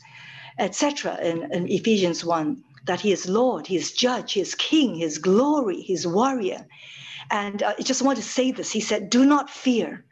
[0.58, 1.18] etc.
[1.22, 5.04] In, in Ephesians 1, that He is Lord, He is Judge, He is King, He
[5.04, 6.66] is glory, He is warrior.
[7.32, 10.06] And uh, I just want to say this He said, Do not fear,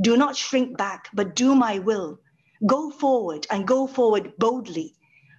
[0.00, 2.20] do not shrink back, but do my will.
[2.66, 4.94] Go forward and go forward boldly.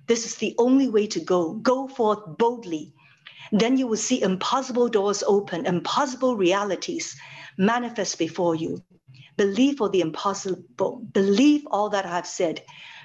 [0.07, 1.53] This is the only way to go.
[1.55, 2.93] Go forth boldly.
[3.51, 7.15] Then you will see impossible doors open, impossible realities
[7.57, 8.83] manifest before you.
[9.37, 11.07] Believe for the impossible.
[11.13, 12.61] Believe all that I've said.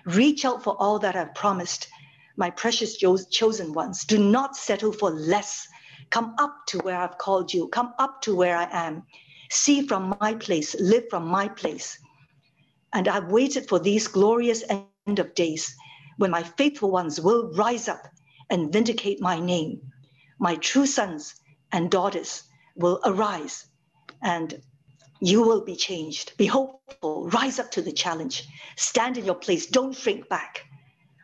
[0.07, 1.89] Reach out for all that I've promised.
[2.37, 5.67] My precious chosen ones, do not settle for less.
[6.11, 7.69] Come up to where I've called you.
[7.69, 9.05] Come up to where I am.
[9.51, 11.99] See from my place, live from my place.
[12.93, 15.75] And I've waited for these glorious end of days
[16.17, 18.07] when my faithful ones will rise up
[18.51, 19.81] and vindicate my name.
[20.39, 21.35] My true sons
[21.73, 22.43] and daughters
[22.75, 23.67] will arise
[24.23, 24.61] and
[25.21, 26.37] you will be changed.
[26.37, 27.29] Be hopeful.
[27.29, 28.49] Rise up to the challenge.
[28.77, 29.67] Stand in your place.
[29.67, 30.65] Don't shrink back.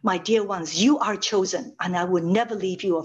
[0.07, 3.05] My dear ones, you are chosen, and I will never leave you or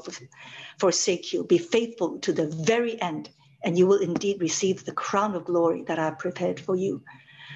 [0.78, 1.44] forsake you.
[1.44, 3.32] Be faithful to the very end,
[3.64, 7.02] and you will indeed receive the crown of glory that I have prepared for you.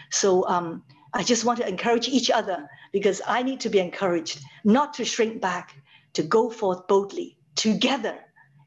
[0.09, 0.81] So um,
[1.13, 5.05] I just want to encourage each other because I need to be encouraged not to
[5.05, 5.75] shrink back,
[6.13, 8.17] to go forth boldly together.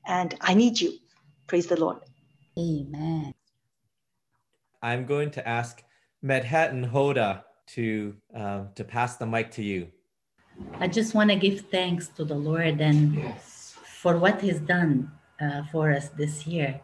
[0.07, 0.93] And I need you.
[1.49, 1.99] Praise the Lord.
[2.57, 3.35] Amen.
[4.81, 5.83] I'm going to ask
[6.25, 7.43] Medhat and Hoda
[7.75, 9.89] to um, to pass the mic to you.
[10.81, 13.77] I just want to give thanks to the Lord and yes.
[13.85, 15.11] for what He's done
[15.41, 16.81] uh, for us this year,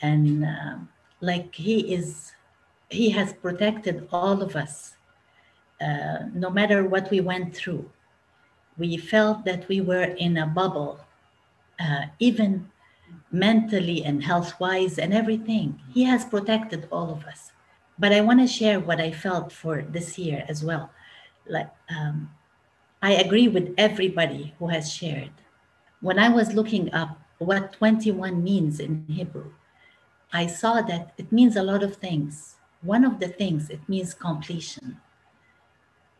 [0.00, 0.76] and uh,
[1.20, 2.32] like He is,
[2.90, 4.96] He has protected all of us,
[5.80, 7.90] uh, no matter what we went through.
[8.78, 11.00] We felt that we were in a bubble,
[11.80, 12.70] uh, even
[13.30, 15.80] mentally and health wise and everything.
[15.92, 17.52] He has protected all of us.
[17.98, 20.90] but I want to share what I felt for this year as well.
[21.46, 22.30] Like, um,
[23.04, 25.32] I agree with everybody who has shared.
[26.00, 29.50] When I was looking up what 21 means in Hebrew,
[30.32, 32.56] I saw that it means a lot of things.
[32.80, 35.00] One of the things, it means completion.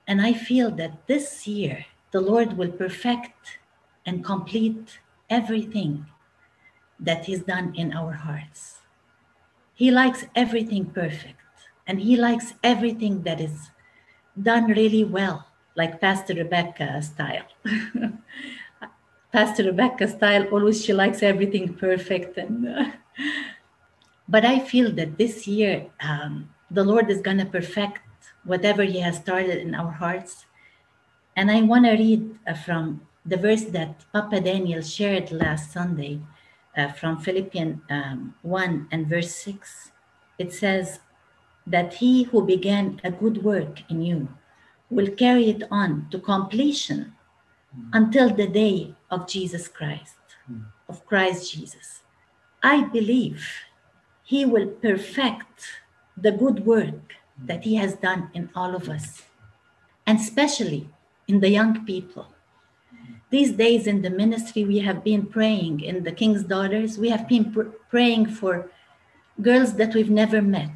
[0.09, 3.59] And I feel that this year, the Lord will perfect
[4.05, 4.99] and complete
[5.31, 6.07] everything
[6.99, 8.81] that He's done in our hearts.
[9.75, 11.41] He likes everything perfect,
[11.87, 13.71] and He likes everything that is
[14.41, 17.47] done really well, like Pastor Rebecca style.
[19.33, 22.37] Pastor Rebecca style, always she likes everything perfect.
[22.37, 22.91] And uh,
[24.29, 28.01] but I feel that this year um, the Lord is gonna perfect
[28.45, 30.47] whatever He has started in our hearts.
[31.37, 36.21] And I want to read uh, from the verse that Papa Daniel shared last Sunday
[36.77, 39.93] uh, from Philippians um, 1 and verse 6.
[40.39, 41.01] It says
[41.67, 44.29] that he who began a good work in you
[44.93, 47.15] will carry it on to completion
[47.95, 50.17] until the day of Jesus Christ,
[50.89, 52.03] of Christ Jesus.
[52.63, 53.49] I believe
[54.23, 55.81] he will perfect
[56.17, 57.15] the good work
[57.45, 59.23] that he has done in all of us,
[60.07, 60.89] and especially
[61.27, 62.29] in the young people.
[63.31, 67.27] These days in the ministry, we have been praying in the King's Daughters, we have
[67.27, 68.71] been pr- praying for
[69.41, 70.71] girls that we've never met.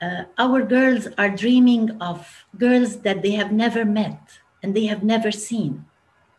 [0.00, 5.02] Uh, our girls are dreaming of girls that they have never met and they have
[5.02, 5.84] never seen.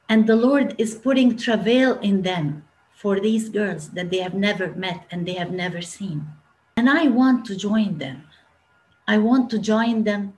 [0.10, 4.74] And the Lord is putting travail in them for these girls that they have never
[4.74, 6.28] met and they have never seen.
[6.76, 8.24] And I want to join them.
[9.08, 10.38] I want to join them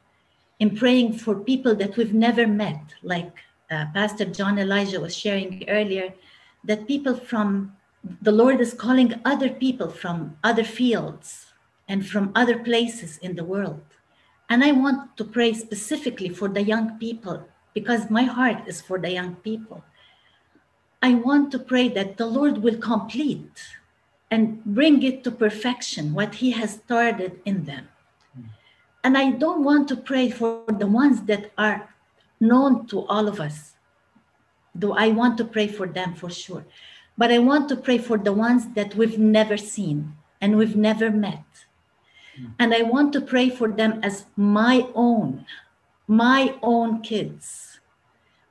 [0.59, 3.33] in praying for people that we've never met, like
[3.71, 6.13] uh, Pastor John Elijah was sharing earlier,
[6.65, 7.73] that people from
[8.21, 11.52] the Lord is calling other people from other fields
[11.88, 13.84] and from other places in the world.
[14.49, 17.43] And I want to pray specifically for the young people
[17.73, 19.84] because my heart is for the young people.
[21.01, 23.61] I want to pray that the Lord will complete
[24.31, 27.88] and bring it to perfection what He has started in them.
[28.34, 28.43] Hmm.
[29.03, 31.93] And I don't want to pray for the ones that are
[32.39, 33.73] known to all of us.
[34.76, 36.65] Though I want to pray for them for sure.
[37.18, 41.11] But I want to pray for the ones that we've never seen and we've never
[41.11, 41.45] met.
[42.39, 42.53] Mm.
[42.60, 45.45] And I want to pray for them as my own,
[46.07, 47.80] my own kids,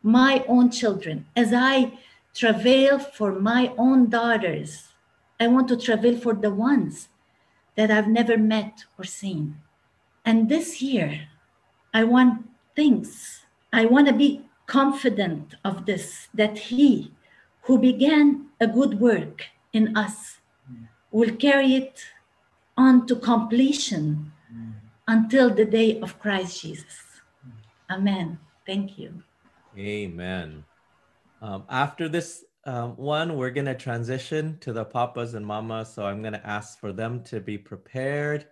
[0.02, 1.26] my own children.
[1.36, 1.98] As I
[2.34, 4.88] travail for my own daughters,
[5.38, 7.08] I want to travail for the ones
[7.76, 9.56] that I've never met or seen.
[10.24, 11.28] And this year,
[11.92, 13.44] I want things.
[13.72, 17.12] I want to be confident of this that He
[17.62, 20.38] who began a good work in us
[20.70, 20.88] mm.
[21.10, 22.04] will carry it
[22.76, 24.32] on to completion
[25.08, 27.20] until the day of Christ Jesus.
[27.90, 28.38] Amen.
[28.66, 29.22] Thank you.
[29.76, 30.64] Amen.
[31.40, 35.92] Um, after this um, one, we're going to transition to the papas and mamas.
[35.92, 38.46] So I'm going to ask for them to be prepared.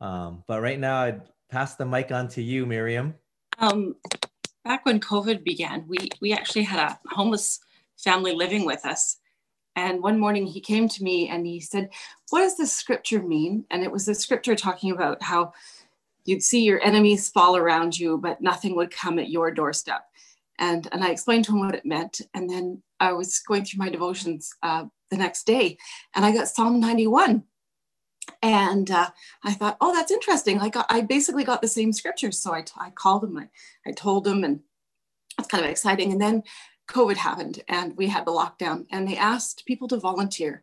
[0.00, 3.14] Um, but right now, I'd pass the mic on to you, Miriam.
[3.58, 3.96] Um,
[4.64, 7.60] back when COVID began, we, we actually had a homeless
[7.96, 9.18] family living with us.
[9.76, 11.90] And one morning he came to me and he said,
[12.30, 13.64] What does this scripture mean?
[13.70, 15.52] And it was the scripture talking about how
[16.24, 20.04] you'd see your enemies fall around you, but nothing would come at your doorstep.
[20.58, 22.20] And, and I explained to him what it meant.
[22.32, 25.76] And then I was going through my devotions uh, the next day
[26.14, 27.44] and I got Psalm 91.
[28.42, 29.10] And uh,
[29.42, 30.58] I thought, oh, that's interesting.
[30.58, 32.32] Like I basically got the same scripture.
[32.32, 33.48] So I, t- I called him, I,
[33.86, 34.60] I told him, and
[35.38, 36.12] it's kind of exciting.
[36.12, 36.42] And then
[36.88, 40.62] COVID happened and we had the lockdown, and they asked people to volunteer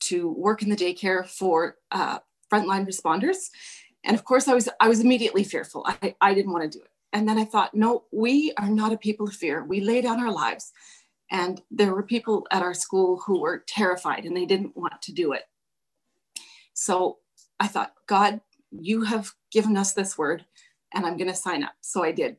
[0.00, 2.18] to work in the daycare for uh,
[2.50, 3.50] frontline responders.
[4.04, 5.84] And of course, I was I was immediately fearful.
[5.86, 6.90] I, I didn't want to do it.
[7.12, 9.64] And then I thought, no, we are not a people of fear.
[9.64, 10.72] We lay down our lives.
[11.30, 15.12] And there were people at our school who were terrified and they didn't want to
[15.12, 15.42] do it.
[16.74, 17.18] So
[17.58, 18.40] I thought, God,
[18.70, 20.44] you have given us this word
[20.92, 21.74] and I'm going to sign up.
[21.80, 22.36] So I did.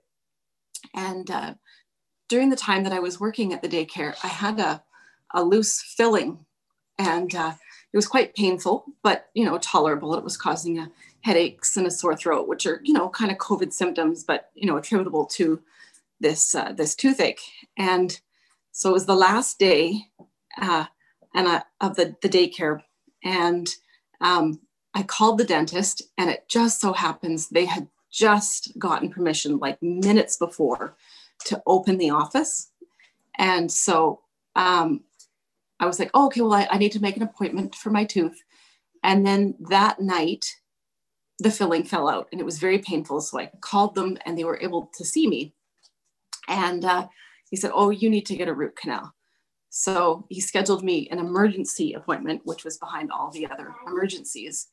[0.93, 1.53] And uh,
[2.31, 4.81] during the time that I was working at the daycare, I had a,
[5.33, 6.45] a loose filling
[6.97, 7.51] and uh,
[7.91, 10.15] it was quite painful, but you know, tolerable.
[10.15, 10.89] It was causing a
[11.19, 14.65] headaches and a sore throat, which are you know kind of COVID symptoms, but you
[14.65, 15.61] know attributable to
[16.21, 17.41] this uh, this toothache.
[17.77, 18.17] And
[18.71, 20.05] so it was the last day
[20.57, 20.85] uh,
[21.35, 22.81] and uh, of the the daycare,
[23.25, 23.67] and
[24.21, 24.61] um,
[24.93, 29.83] I called the dentist, and it just so happens they had just gotten permission like
[29.83, 30.95] minutes before
[31.45, 32.71] to open the office,
[33.37, 34.21] and so
[34.55, 35.03] um,
[35.79, 38.05] I was like, oh, okay, well, I, I need to make an appointment for my
[38.05, 38.39] tooth.
[39.03, 40.45] And then that night,
[41.39, 43.19] the filling fell out and it was very painful.
[43.21, 45.55] So I called them and they were able to see me.
[46.47, 47.07] And uh,
[47.49, 49.13] he said, Oh, you need to get a root canal.
[49.69, 54.67] So he scheduled me an emergency appointment, which was behind all the other emergencies.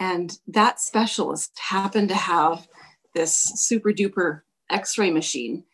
[0.00, 2.68] And that specialist happened to have
[3.14, 5.64] this super duper x ray machine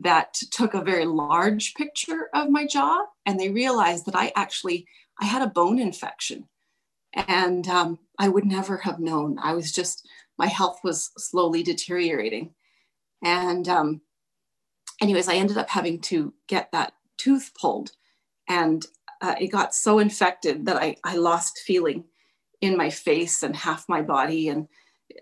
[0.00, 3.04] that took a very large picture of my jaw.
[3.26, 4.86] And they realized that I actually
[5.20, 6.48] I had a bone infection.
[7.12, 9.38] And um, I would never have known.
[9.40, 12.54] I was just, my health was slowly deteriorating.
[13.22, 14.00] And um,
[15.00, 17.92] anyways, I ended up having to get that tooth pulled.
[18.48, 18.84] And
[19.20, 22.04] uh, it got so infected that I, I lost feeling
[22.60, 24.48] in my face and half my body.
[24.48, 24.66] And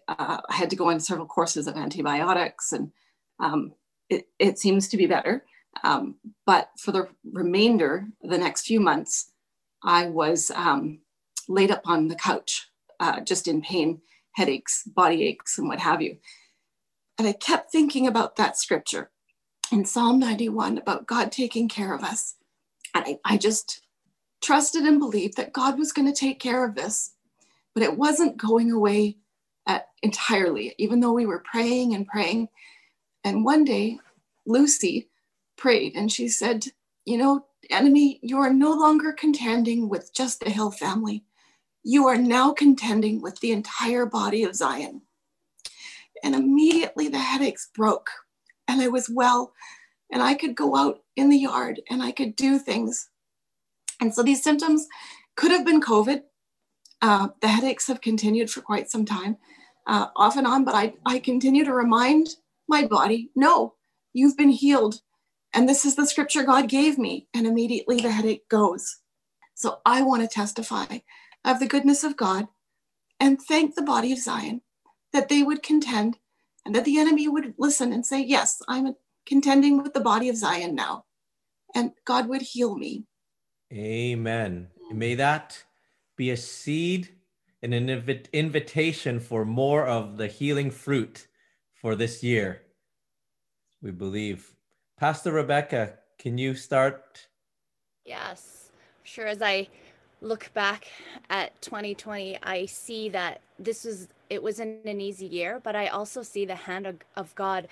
[0.08, 2.72] uh, I had to go on several courses of antibiotics.
[2.72, 2.90] And
[3.38, 3.74] um,
[4.12, 5.44] it, it seems to be better.
[5.84, 6.16] Um,
[6.46, 9.32] but for the remainder, the next few months,
[9.82, 11.00] I was um,
[11.48, 12.68] laid up on the couch,
[13.00, 14.00] uh, just in pain,
[14.32, 16.18] headaches, body aches, and what have you.
[17.18, 19.10] And I kept thinking about that scripture
[19.70, 22.36] in Psalm 91 about God taking care of us.
[22.94, 23.82] And I, I just
[24.42, 27.14] trusted and believed that God was going to take care of this,
[27.74, 29.16] but it wasn't going away
[29.66, 32.48] at, entirely, even though we were praying and praying.
[33.24, 33.98] And one day,
[34.46, 35.08] Lucy
[35.56, 36.66] prayed and she said,
[37.04, 41.24] You know, enemy, you are no longer contending with just the Hill family.
[41.84, 45.02] You are now contending with the entire body of Zion.
[46.22, 48.08] And immediately the headaches broke,
[48.68, 49.52] and I was well,
[50.12, 53.08] and I could go out in the yard and I could do things.
[54.00, 54.86] And so these symptoms
[55.36, 56.22] could have been COVID.
[57.00, 59.36] Uh, the headaches have continued for quite some time,
[59.88, 62.28] uh, off and on, but I, I continue to remind
[62.68, 63.74] my body no,
[64.12, 65.00] you've been healed
[65.54, 67.28] and this is the scripture God gave me.
[67.34, 68.98] And immediately the headache goes.
[69.54, 70.98] So I want to testify
[71.44, 72.48] of the goodness of God
[73.20, 74.62] and thank the body of Zion
[75.12, 76.18] that they would contend
[76.64, 78.94] and that the enemy would listen and say, Yes, I'm
[79.26, 81.04] contending with the body of Zion now.
[81.74, 83.04] And God would heal me.
[83.72, 84.68] Amen.
[84.90, 85.62] May that
[86.16, 87.08] be a seed
[87.62, 91.26] and an inv- invitation for more of the healing fruit
[91.82, 92.62] for this year.
[93.82, 94.54] We believe.
[94.98, 97.26] Pastor Rebecca, can you start?
[98.06, 98.70] Yes,
[99.02, 99.26] sure.
[99.26, 99.68] As I
[100.20, 100.86] look back
[101.28, 106.22] at 2020, I see that this was it wasn't an easy year, but I also
[106.22, 107.68] see the hand of, of God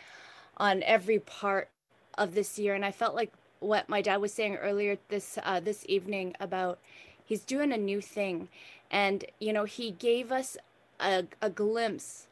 [0.59, 1.71] on every part
[2.19, 5.61] of this year, and I felt like what my dad was saying earlier this uh,
[5.61, 6.79] this evening about
[7.25, 8.49] he's doing a new thing,
[8.91, 10.57] and you know he gave us
[10.99, 12.27] a, a glimpse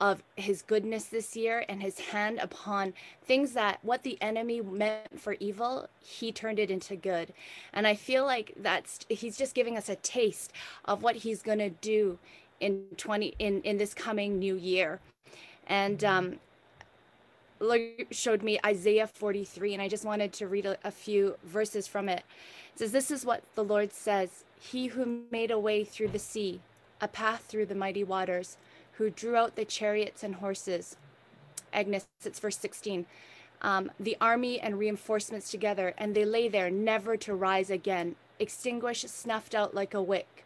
[0.00, 2.94] of his goodness this year and his hand upon
[3.24, 7.32] things that what the enemy meant for evil he turned it into good
[7.72, 10.52] and i feel like that's he's just giving us a taste
[10.84, 12.18] of what he's going to do
[12.60, 15.00] in 20 in in this coming new year
[15.66, 16.38] and um
[17.60, 21.88] Lord showed me Isaiah 43, and I just wanted to read a, a few verses
[21.88, 22.22] from it.
[22.72, 26.18] It says, This is what the Lord says He who made a way through the
[26.20, 26.60] sea,
[27.00, 28.56] a path through the mighty waters,
[28.98, 30.96] who drew out the chariots and horses.
[31.72, 33.06] Agnes, it's verse 16.
[33.62, 39.08] Um, the army and reinforcements together, and they lay there, never to rise again, extinguished,
[39.08, 40.44] snuffed out like a wick.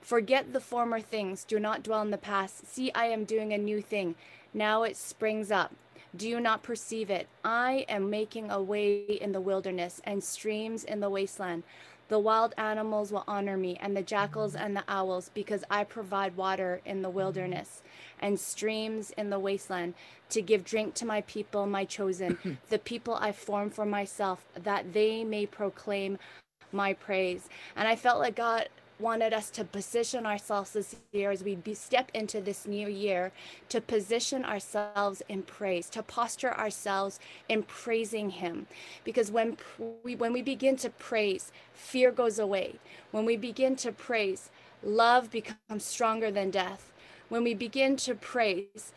[0.00, 2.66] Forget the former things, do not dwell in the past.
[2.66, 4.14] See, I am doing a new thing.
[4.54, 5.74] Now it springs up.
[6.16, 7.28] Do you not perceive it?
[7.44, 11.64] I am making a way in the wilderness and streams in the wasteland.
[12.08, 16.36] The wild animals will honor me, and the jackals and the owls, because I provide
[16.36, 17.82] water in the wilderness
[18.20, 19.94] and streams in the wasteland
[20.30, 24.92] to give drink to my people, my chosen, the people I form for myself, that
[24.92, 26.18] they may proclaim
[26.72, 27.48] my praise.
[27.76, 28.68] And I felt like God
[28.98, 33.32] wanted us to position ourselves this year as we be, step into this new year
[33.68, 38.66] to position ourselves in praise to posture ourselves in praising him.
[39.04, 39.56] Because when
[40.02, 42.76] we when we begin to praise fear goes away.
[43.10, 44.50] When we begin to praise
[44.82, 46.92] love becomes stronger than death
[47.28, 48.92] when we begin to praise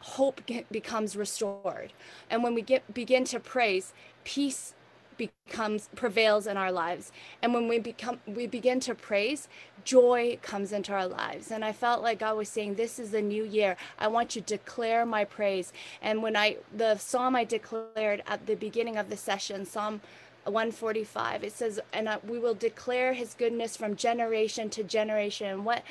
[0.00, 0.40] hope
[0.70, 1.92] becomes restored.
[2.30, 3.92] And when we get begin to praise
[4.24, 4.74] peace
[5.16, 7.10] becomes prevails in our lives.
[7.42, 9.48] And when we become we begin to praise
[9.84, 11.50] joy comes into our lives.
[11.50, 13.76] And i felt like god was saying this is the new year.
[13.98, 15.72] I want you to declare my praise.
[16.00, 20.00] And when i the psalm i declared at the beginning of the session psalm
[20.44, 25.64] 145 it says and we will declare his goodness from generation to generation.
[25.64, 25.82] What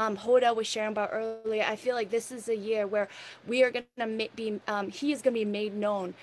[0.00, 3.08] um, Hoda was sharing about earlier, I feel like this is a year where
[3.46, 6.14] we are going to be, um, he is going to be made known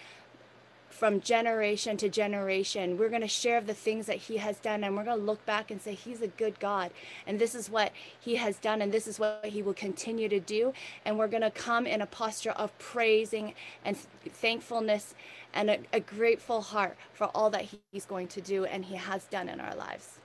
[0.90, 2.98] from generation to generation.
[2.98, 5.46] We're going to share the things that He has done, and we're going to look
[5.46, 6.90] back and say, He's a good God,
[7.28, 10.40] and this is what He has done, and this is what He will continue to
[10.40, 10.74] do.
[11.06, 13.54] And we're going to come in a posture of praising
[13.86, 15.14] and thankfulness
[15.54, 19.26] and a, a grateful heart for all that He's going to do and He has
[19.26, 20.20] done in our lives.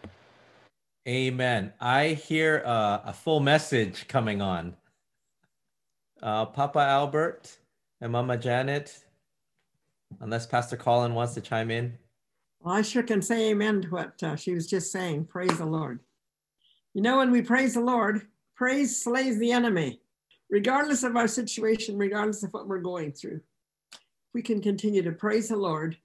[1.08, 1.72] Amen.
[1.80, 4.76] I hear uh, a full message coming on.
[6.22, 7.58] Uh, Papa Albert
[8.00, 9.04] and Mama Janet,
[10.20, 11.98] unless Pastor Colin wants to chime in.
[12.60, 15.24] Well, I sure can say amen to what uh, she was just saying.
[15.24, 15.98] Praise the Lord.
[16.94, 20.00] You know, when we praise the Lord, praise slays the enemy,
[20.50, 23.40] regardless of our situation, regardless of what we're going through.
[24.34, 25.96] We can continue to praise the Lord,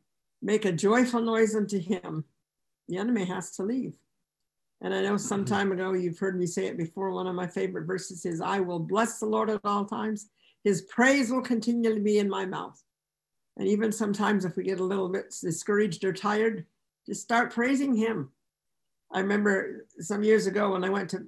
[0.42, 2.24] make a joyful noise unto him.
[2.88, 3.94] The enemy has to leave.
[4.82, 5.54] And I know some mm-hmm.
[5.54, 7.12] time ago you've heard me say it before.
[7.12, 10.30] One of my favorite verses is, I will bless the Lord at all times.
[10.64, 12.82] His praise will continually be in my mouth.
[13.58, 16.66] And even sometimes if we get a little bit discouraged or tired,
[17.08, 18.30] just start praising him.
[19.12, 21.26] I remember some years ago when I went to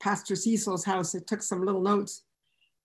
[0.00, 2.22] Pastor Cecil's house, I took some little notes.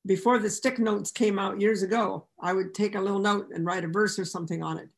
[0.06, 3.66] Before the stick notes came out years ago, I would take a little note and
[3.66, 4.90] write a verse or something on it,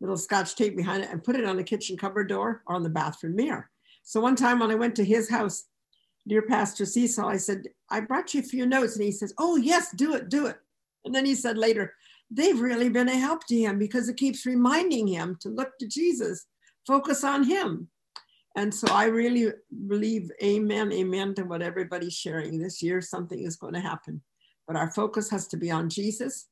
[0.00, 2.82] little scotch tape behind it, and put it on the kitchen cupboard door or on
[2.82, 3.70] the bathroom mirror.
[4.08, 5.64] So one time when I went to his house,
[6.26, 8.96] dear Pastor Cecil, I said, I brought you a few notes.
[8.96, 10.56] And he says, Oh, yes, do it, do it.
[11.04, 11.92] And then he said later,
[12.30, 15.86] they've really been a help to him because it keeps reminding him to look to
[15.86, 16.46] Jesus,
[16.86, 17.88] focus on him.
[18.56, 19.52] And so I really
[19.88, 22.58] believe, amen, amen to what everybody's sharing.
[22.58, 24.22] This year, something is going to happen.
[24.66, 26.46] But our focus has to be on Jesus,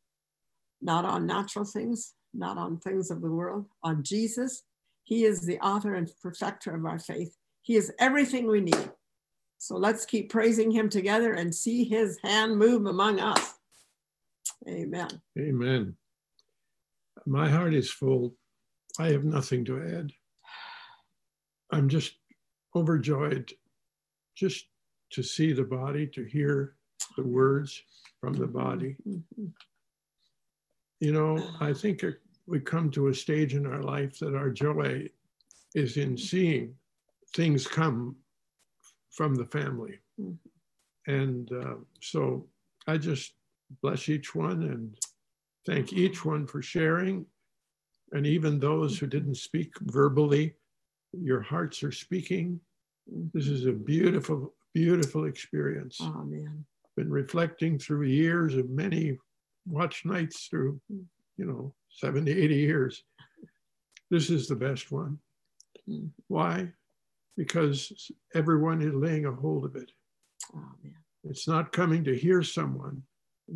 [0.82, 4.64] not on natural things, not on things of the world, on Jesus.
[5.04, 7.34] He is the author and perfecter of our faith.
[7.66, 8.92] He is everything we need.
[9.58, 13.54] So let's keep praising him together and see his hand move among us.
[14.68, 15.08] Amen.
[15.36, 15.96] Amen.
[17.26, 18.36] My heart is full.
[19.00, 20.12] I have nothing to add.
[21.72, 22.14] I'm just
[22.76, 23.52] overjoyed
[24.36, 24.66] just
[25.10, 26.76] to see the body, to hear
[27.16, 27.82] the words
[28.20, 28.94] from the body.
[31.00, 32.04] You know, I think
[32.46, 35.08] we come to a stage in our life that our joy
[35.74, 36.76] is in seeing
[37.36, 38.16] things come
[39.10, 39.98] from the family.
[40.20, 41.12] Mm-hmm.
[41.12, 42.46] And uh, so
[42.86, 43.34] I just
[43.82, 44.96] bless each one and
[45.66, 47.26] thank each one for sharing.
[48.12, 50.54] And even those who didn't speak verbally,
[51.12, 52.58] your hearts are speaking.
[53.12, 53.26] Mm-hmm.
[53.34, 55.98] This is a beautiful, beautiful experience.
[56.00, 56.64] Oh, Amen.
[56.96, 59.18] Been reflecting through years of many
[59.66, 61.02] watch nights through, mm-hmm.
[61.36, 63.04] you know, 70, 80 years.
[64.10, 65.18] This is the best one.
[66.28, 66.68] Why?
[67.36, 69.90] Because everyone is laying a hold of it.
[70.54, 70.72] Oh,
[71.24, 73.02] it's not coming to hear someone,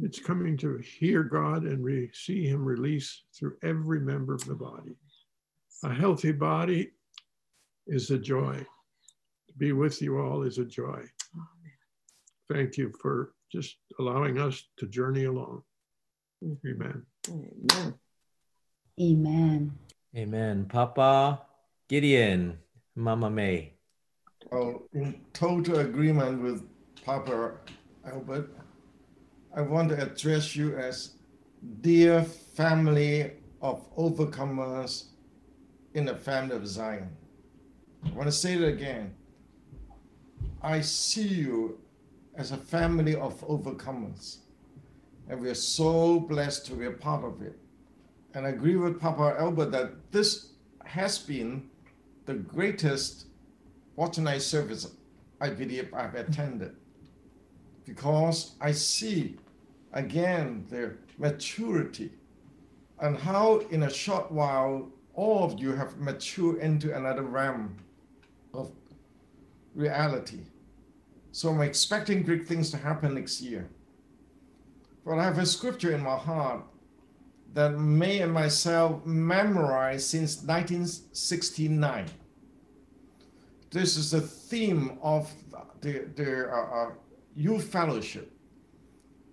[0.02, 4.55] it's coming to hear God and re- see Him release through every member of the
[4.55, 4.97] body.
[5.85, 6.90] A healthy body
[7.86, 8.55] is a joy.
[9.48, 11.02] To be with you all is a joy.
[11.36, 11.47] Oh,
[12.52, 15.62] Thank you for just allowing us to journey along.
[16.43, 17.05] Amen.
[17.28, 17.94] Amen.
[19.01, 19.78] Amen.
[20.16, 20.65] Amen.
[20.66, 21.43] Papa
[21.89, 22.59] Gideon,
[23.01, 23.72] Mama May.
[24.52, 26.68] Oh, in total agreement with
[27.05, 27.55] Papa
[28.06, 28.51] Albert,
[29.56, 31.14] I want to address you as
[31.81, 33.32] dear family
[33.62, 35.06] of overcomers
[35.94, 37.09] in the family of Zion.
[38.05, 39.14] I want to say it again.
[40.62, 41.78] I see you
[42.36, 44.39] as a family of overcomers,
[45.28, 47.59] and we are so blessed to be a part of it.
[48.35, 50.52] And I agree with Papa Albert that this
[50.85, 51.68] has been
[52.31, 53.27] the greatest
[54.19, 54.93] night service
[55.40, 56.77] I believe I've attended
[57.85, 59.36] because I see
[59.93, 62.12] again the maturity
[63.01, 67.77] and how in a short while all of you have matured into another realm
[68.55, 68.70] of
[69.74, 70.44] reality.
[71.32, 73.69] So I'm expecting great things to happen next year.
[75.05, 76.62] But I have a scripture in my heart
[77.55, 82.07] that May and myself memorized since 1969
[83.72, 85.30] This is the theme of
[85.82, 86.91] the, the uh, uh,
[87.36, 88.32] youth fellowship.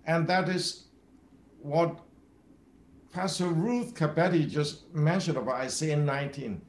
[0.05, 0.85] And that is
[1.61, 1.99] what
[3.13, 6.59] Pastor Ruth Cabetti just mentioned about Isaiah 19.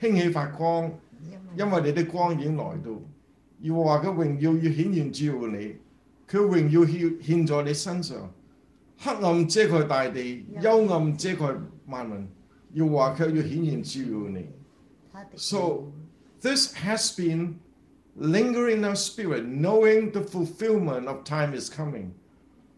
[0.00, 0.92] 兴起发光，
[1.56, 2.90] 因为你的光已经来到，
[3.60, 5.76] 要话嘅荣耀要显现照耀你，
[6.28, 8.30] 佢荣耀显现在你身上。
[8.98, 12.28] 黑暗遮盖大地，幽暗遮盖万民，
[12.72, 14.48] 要话却要显现照耀你。
[15.36, 15.92] So
[16.41, 17.59] this has been
[18.15, 22.13] lingering in our spirit, knowing the fulfillment of time is coming.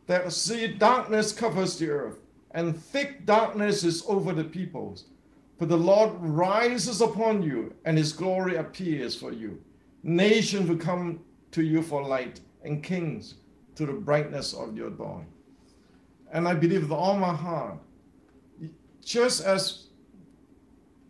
[0.07, 2.19] That see darkness covers the earth,
[2.51, 5.05] and thick darkness is over the peoples.
[5.57, 9.61] But the Lord rises upon you, and his glory appears for you.
[10.03, 11.19] Nations will come
[11.51, 13.35] to you for light, and kings
[13.75, 15.25] to the brightness of your dawn.
[16.31, 17.77] And I believe with all my heart,
[19.03, 19.87] just as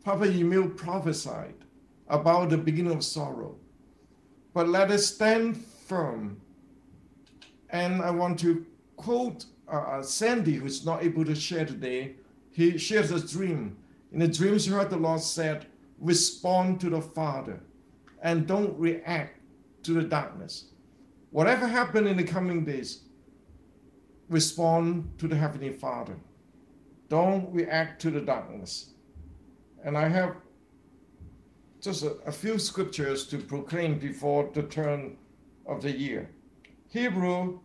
[0.03, 1.53] Papa Emil prophesied
[2.11, 3.55] about the beginning of sorrow,
[4.53, 6.39] but let us stand firm.
[7.69, 8.65] And I want to
[8.97, 12.15] quote uh, uh Sandy, who's not able to share today.
[12.51, 13.77] He shares a dream.
[14.11, 15.67] In the dreams, he heard the Lord said,
[15.99, 17.61] respond to the Father
[18.21, 19.39] and don't react
[19.83, 20.65] to the darkness.
[21.31, 23.03] Whatever happened in the coming days,
[24.27, 26.17] respond to the Heavenly Father.
[27.07, 28.91] Don't react to the darkness.
[29.85, 30.35] And I have
[31.82, 35.18] just a, a few scriptures to proclaim before the turn
[35.66, 36.30] of the year.
[36.90, 37.60] Hebrew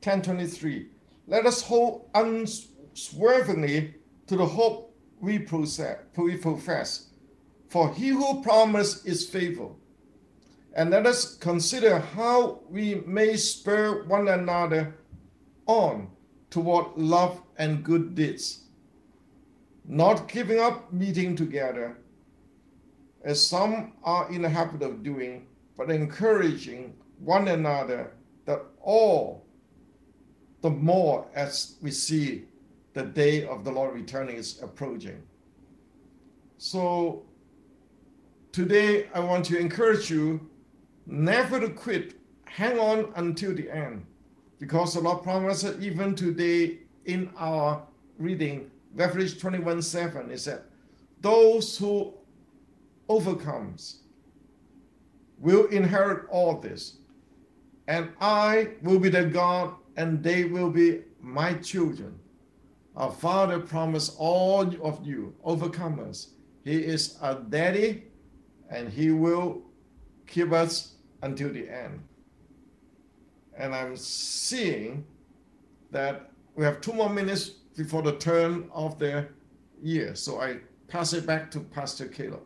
[0.00, 0.88] 10:23.
[1.28, 3.94] Let us hold unswervingly
[4.26, 7.06] to the hope we profess,
[7.68, 9.78] for he who promised is faithful.
[10.74, 14.96] And let us consider how we may spur one another
[15.66, 16.08] on
[16.50, 18.64] toward love and good deeds,
[19.84, 21.98] not giving up meeting together,
[23.24, 25.46] as some are in the habit of doing,
[25.76, 28.12] but encouraging one another
[28.46, 29.44] that all
[30.60, 32.44] the more as we see
[32.94, 35.22] the day of the Lord returning is approaching.
[36.58, 37.22] So
[38.52, 40.48] today I want to encourage you
[41.06, 44.04] never to quit, hang on until the end,
[44.58, 47.82] because the Lord promised even today in our
[48.18, 50.64] reading, Revelation 21 7, is that
[51.20, 52.14] those who
[53.12, 54.00] overcomes
[55.38, 56.96] will inherit all this.
[57.88, 62.18] And I will be their God, and they will be my children.
[62.96, 66.28] Our Father promised all of you, overcomers.
[66.64, 68.04] He is our daddy,
[68.70, 69.62] and He will
[70.26, 72.00] keep us until the end.
[73.58, 75.04] And I'm seeing
[75.90, 79.26] that we have two more minutes before the turn of the
[79.82, 80.14] year.
[80.14, 80.58] So I
[80.88, 82.42] pass it back to Pastor Caleb.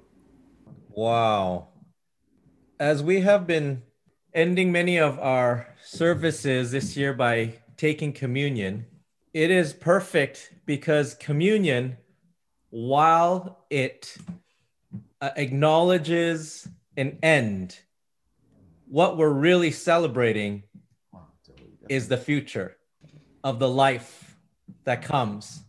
[0.97, 1.69] Wow.
[2.81, 3.83] As we have been
[4.33, 8.87] ending many of our services this year by taking communion,
[9.35, 11.99] it is perfect because communion,
[12.71, 14.17] while it
[15.21, 16.67] uh, acknowledges
[16.97, 17.79] an end,
[18.89, 20.63] what we're really celebrating
[21.91, 22.75] is the future
[23.45, 24.39] of the life
[24.85, 25.63] that comes.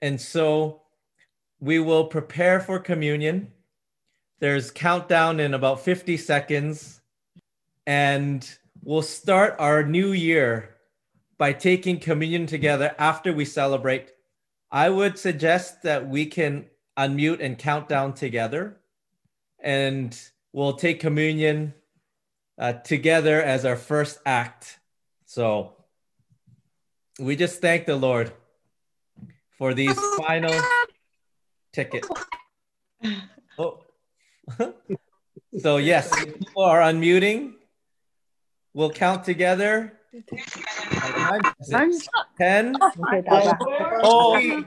[0.00, 0.80] And so
[1.58, 3.52] we will prepare for communion
[4.40, 7.00] there's countdown in about 50 seconds.
[7.86, 8.48] And
[8.82, 10.76] we'll start our new year
[11.38, 14.10] by taking communion together after we celebrate.
[14.72, 16.66] I would suggest that we can
[16.98, 18.80] unmute and count down together.
[19.62, 20.18] And
[20.52, 21.74] we'll take communion
[22.58, 24.78] uh, together as our first act.
[25.26, 25.74] So
[27.18, 28.32] we just thank the Lord
[29.58, 30.54] for these final
[31.72, 32.08] tickets.
[33.58, 33.80] Oh.
[35.60, 37.54] so yes, people are unmuting.
[38.74, 39.94] We'll count together.
[42.38, 42.76] Ten.
[44.02, 44.64] Oh, two,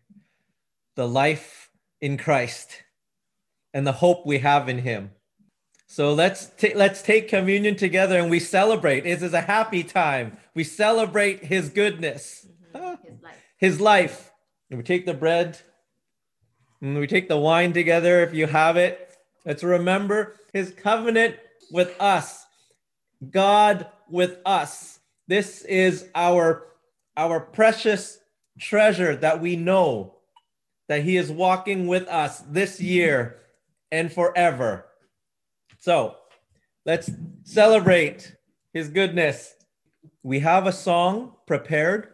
[0.97, 1.71] the life
[2.01, 2.83] in Christ
[3.75, 5.13] and the hope we have in him.
[5.93, 9.05] So let's take let's take communion together and we celebrate.
[9.05, 10.39] It is a happy time.
[10.55, 12.47] We celebrate his goodness.
[12.75, 13.07] Mm-hmm.
[13.07, 13.37] His life.
[13.59, 14.33] His life.
[14.71, 15.59] And we take the bread
[16.81, 19.19] and we take the wine together if you have it.
[19.45, 21.37] Let's remember his covenant
[21.71, 22.47] with us.
[23.31, 24.99] God with us.
[25.29, 26.69] This is our
[27.19, 28.19] our precious
[28.59, 30.15] treasure that we know
[30.89, 33.43] that he is walking with us this year
[33.91, 34.87] and forever.
[35.83, 36.15] So,
[36.87, 37.11] let's
[37.43, 38.37] celebrate
[38.73, 39.57] his goodness.
[40.23, 42.11] We have a song prepared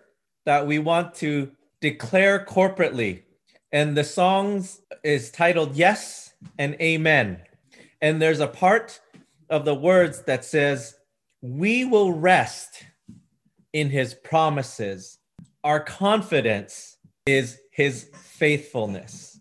[0.47, 1.51] that we want to
[1.83, 3.25] declare corporately.
[3.71, 4.67] And the song
[5.05, 7.43] is titled Yes and Amen.
[8.01, 8.99] And there's a part
[9.51, 10.95] of the words that says,
[11.43, 12.87] We will rest
[13.75, 15.19] in his promises.
[15.63, 16.97] Our confidence
[17.27, 19.41] is his faithfulness.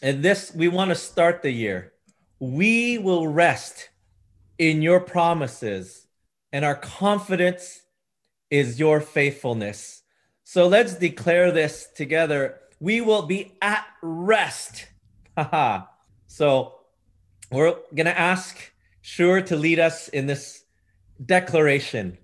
[0.00, 1.93] And this, we want to start the year.
[2.52, 3.88] We will rest
[4.58, 6.06] in your promises,
[6.52, 7.82] and our confidence
[8.50, 10.02] is your faithfulness.
[10.44, 12.60] So let's declare this together.
[12.80, 14.86] We will be at rest.
[16.26, 16.74] so
[17.50, 18.72] we're going to ask
[19.06, 20.64] Sure to lead us in this
[21.22, 22.16] declaration.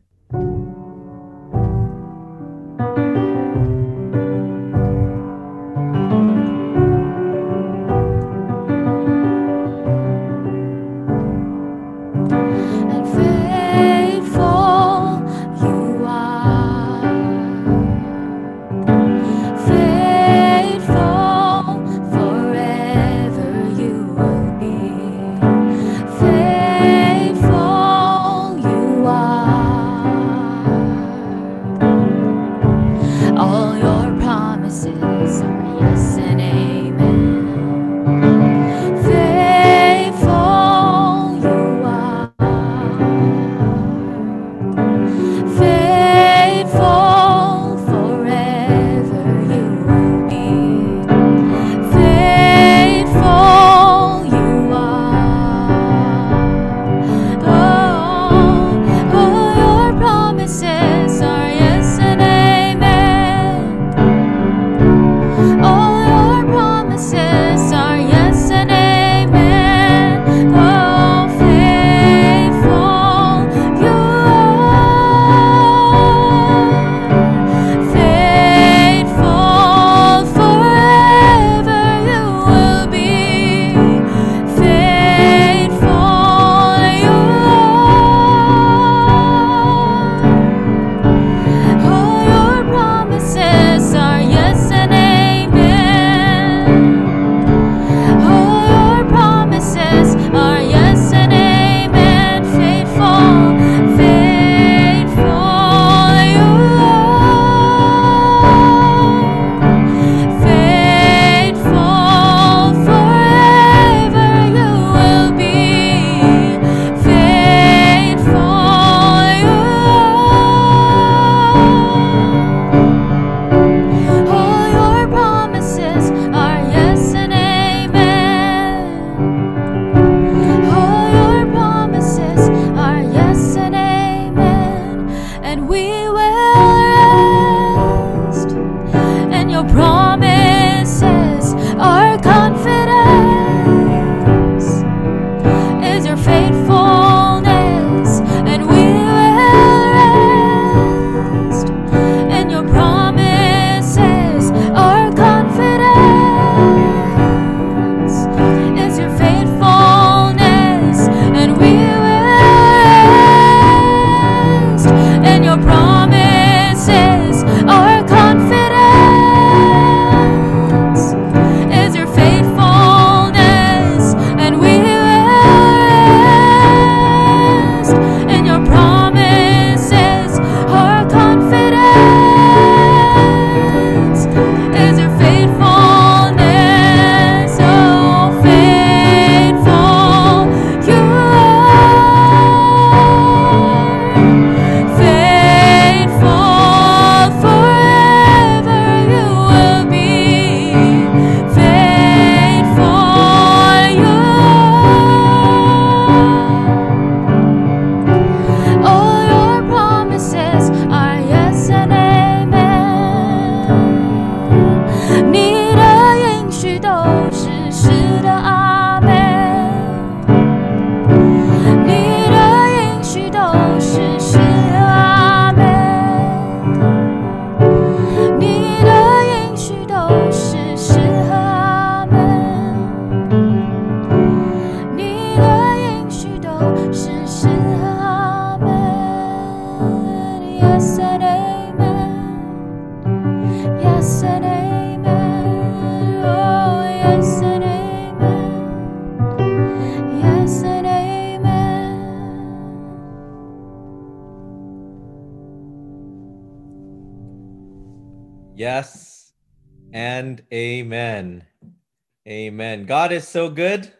[263.10, 263.92] God is so good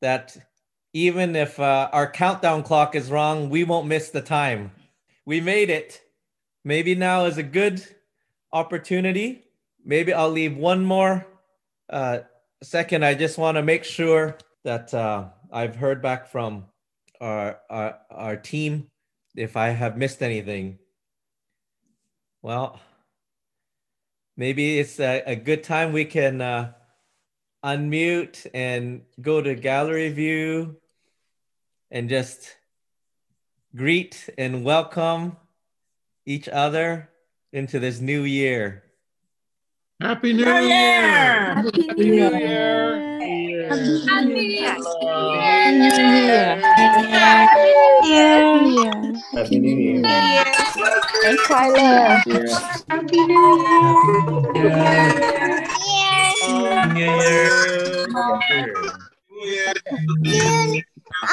[0.00, 0.36] that
[0.92, 4.72] even if uh, our countdown clock is wrong, we won't miss the time.
[5.24, 6.02] We made it.
[6.64, 7.86] Maybe now is a good
[8.52, 9.44] opportunity.
[9.84, 11.24] Maybe I'll leave one more
[11.88, 12.18] uh,
[12.60, 13.04] second.
[13.04, 16.64] I just want to make sure that uh, I've heard back from
[17.20, 18.88] our, our, our team
[19.36, 20.80] if I have missed anything.
[22.42, 22.80] Well,
[24.36, 26.72] maybe it's a, a good time we can uh,
[27.64, 30.76] unmute and go to gallery view
[31.90, 32.56] and just
[33.74, 35.36] greet and welcome
[36.26, 37.08] each other
[37.52, 38.84] into this new year.
[40.00, 41.54] Happy New Year!
[41.54, 43.08] Happy New Year!
[44.06, 44.78] Happy New Year!
[49.32, 50.44] Happy New Year.
[51.24, 52.22] And Tyler.
[52.88, 53.18] Happy
[56.68, 57.16] New
[60.24, 60.84] June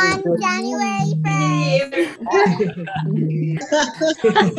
[0.01, 2.87] on January 1st.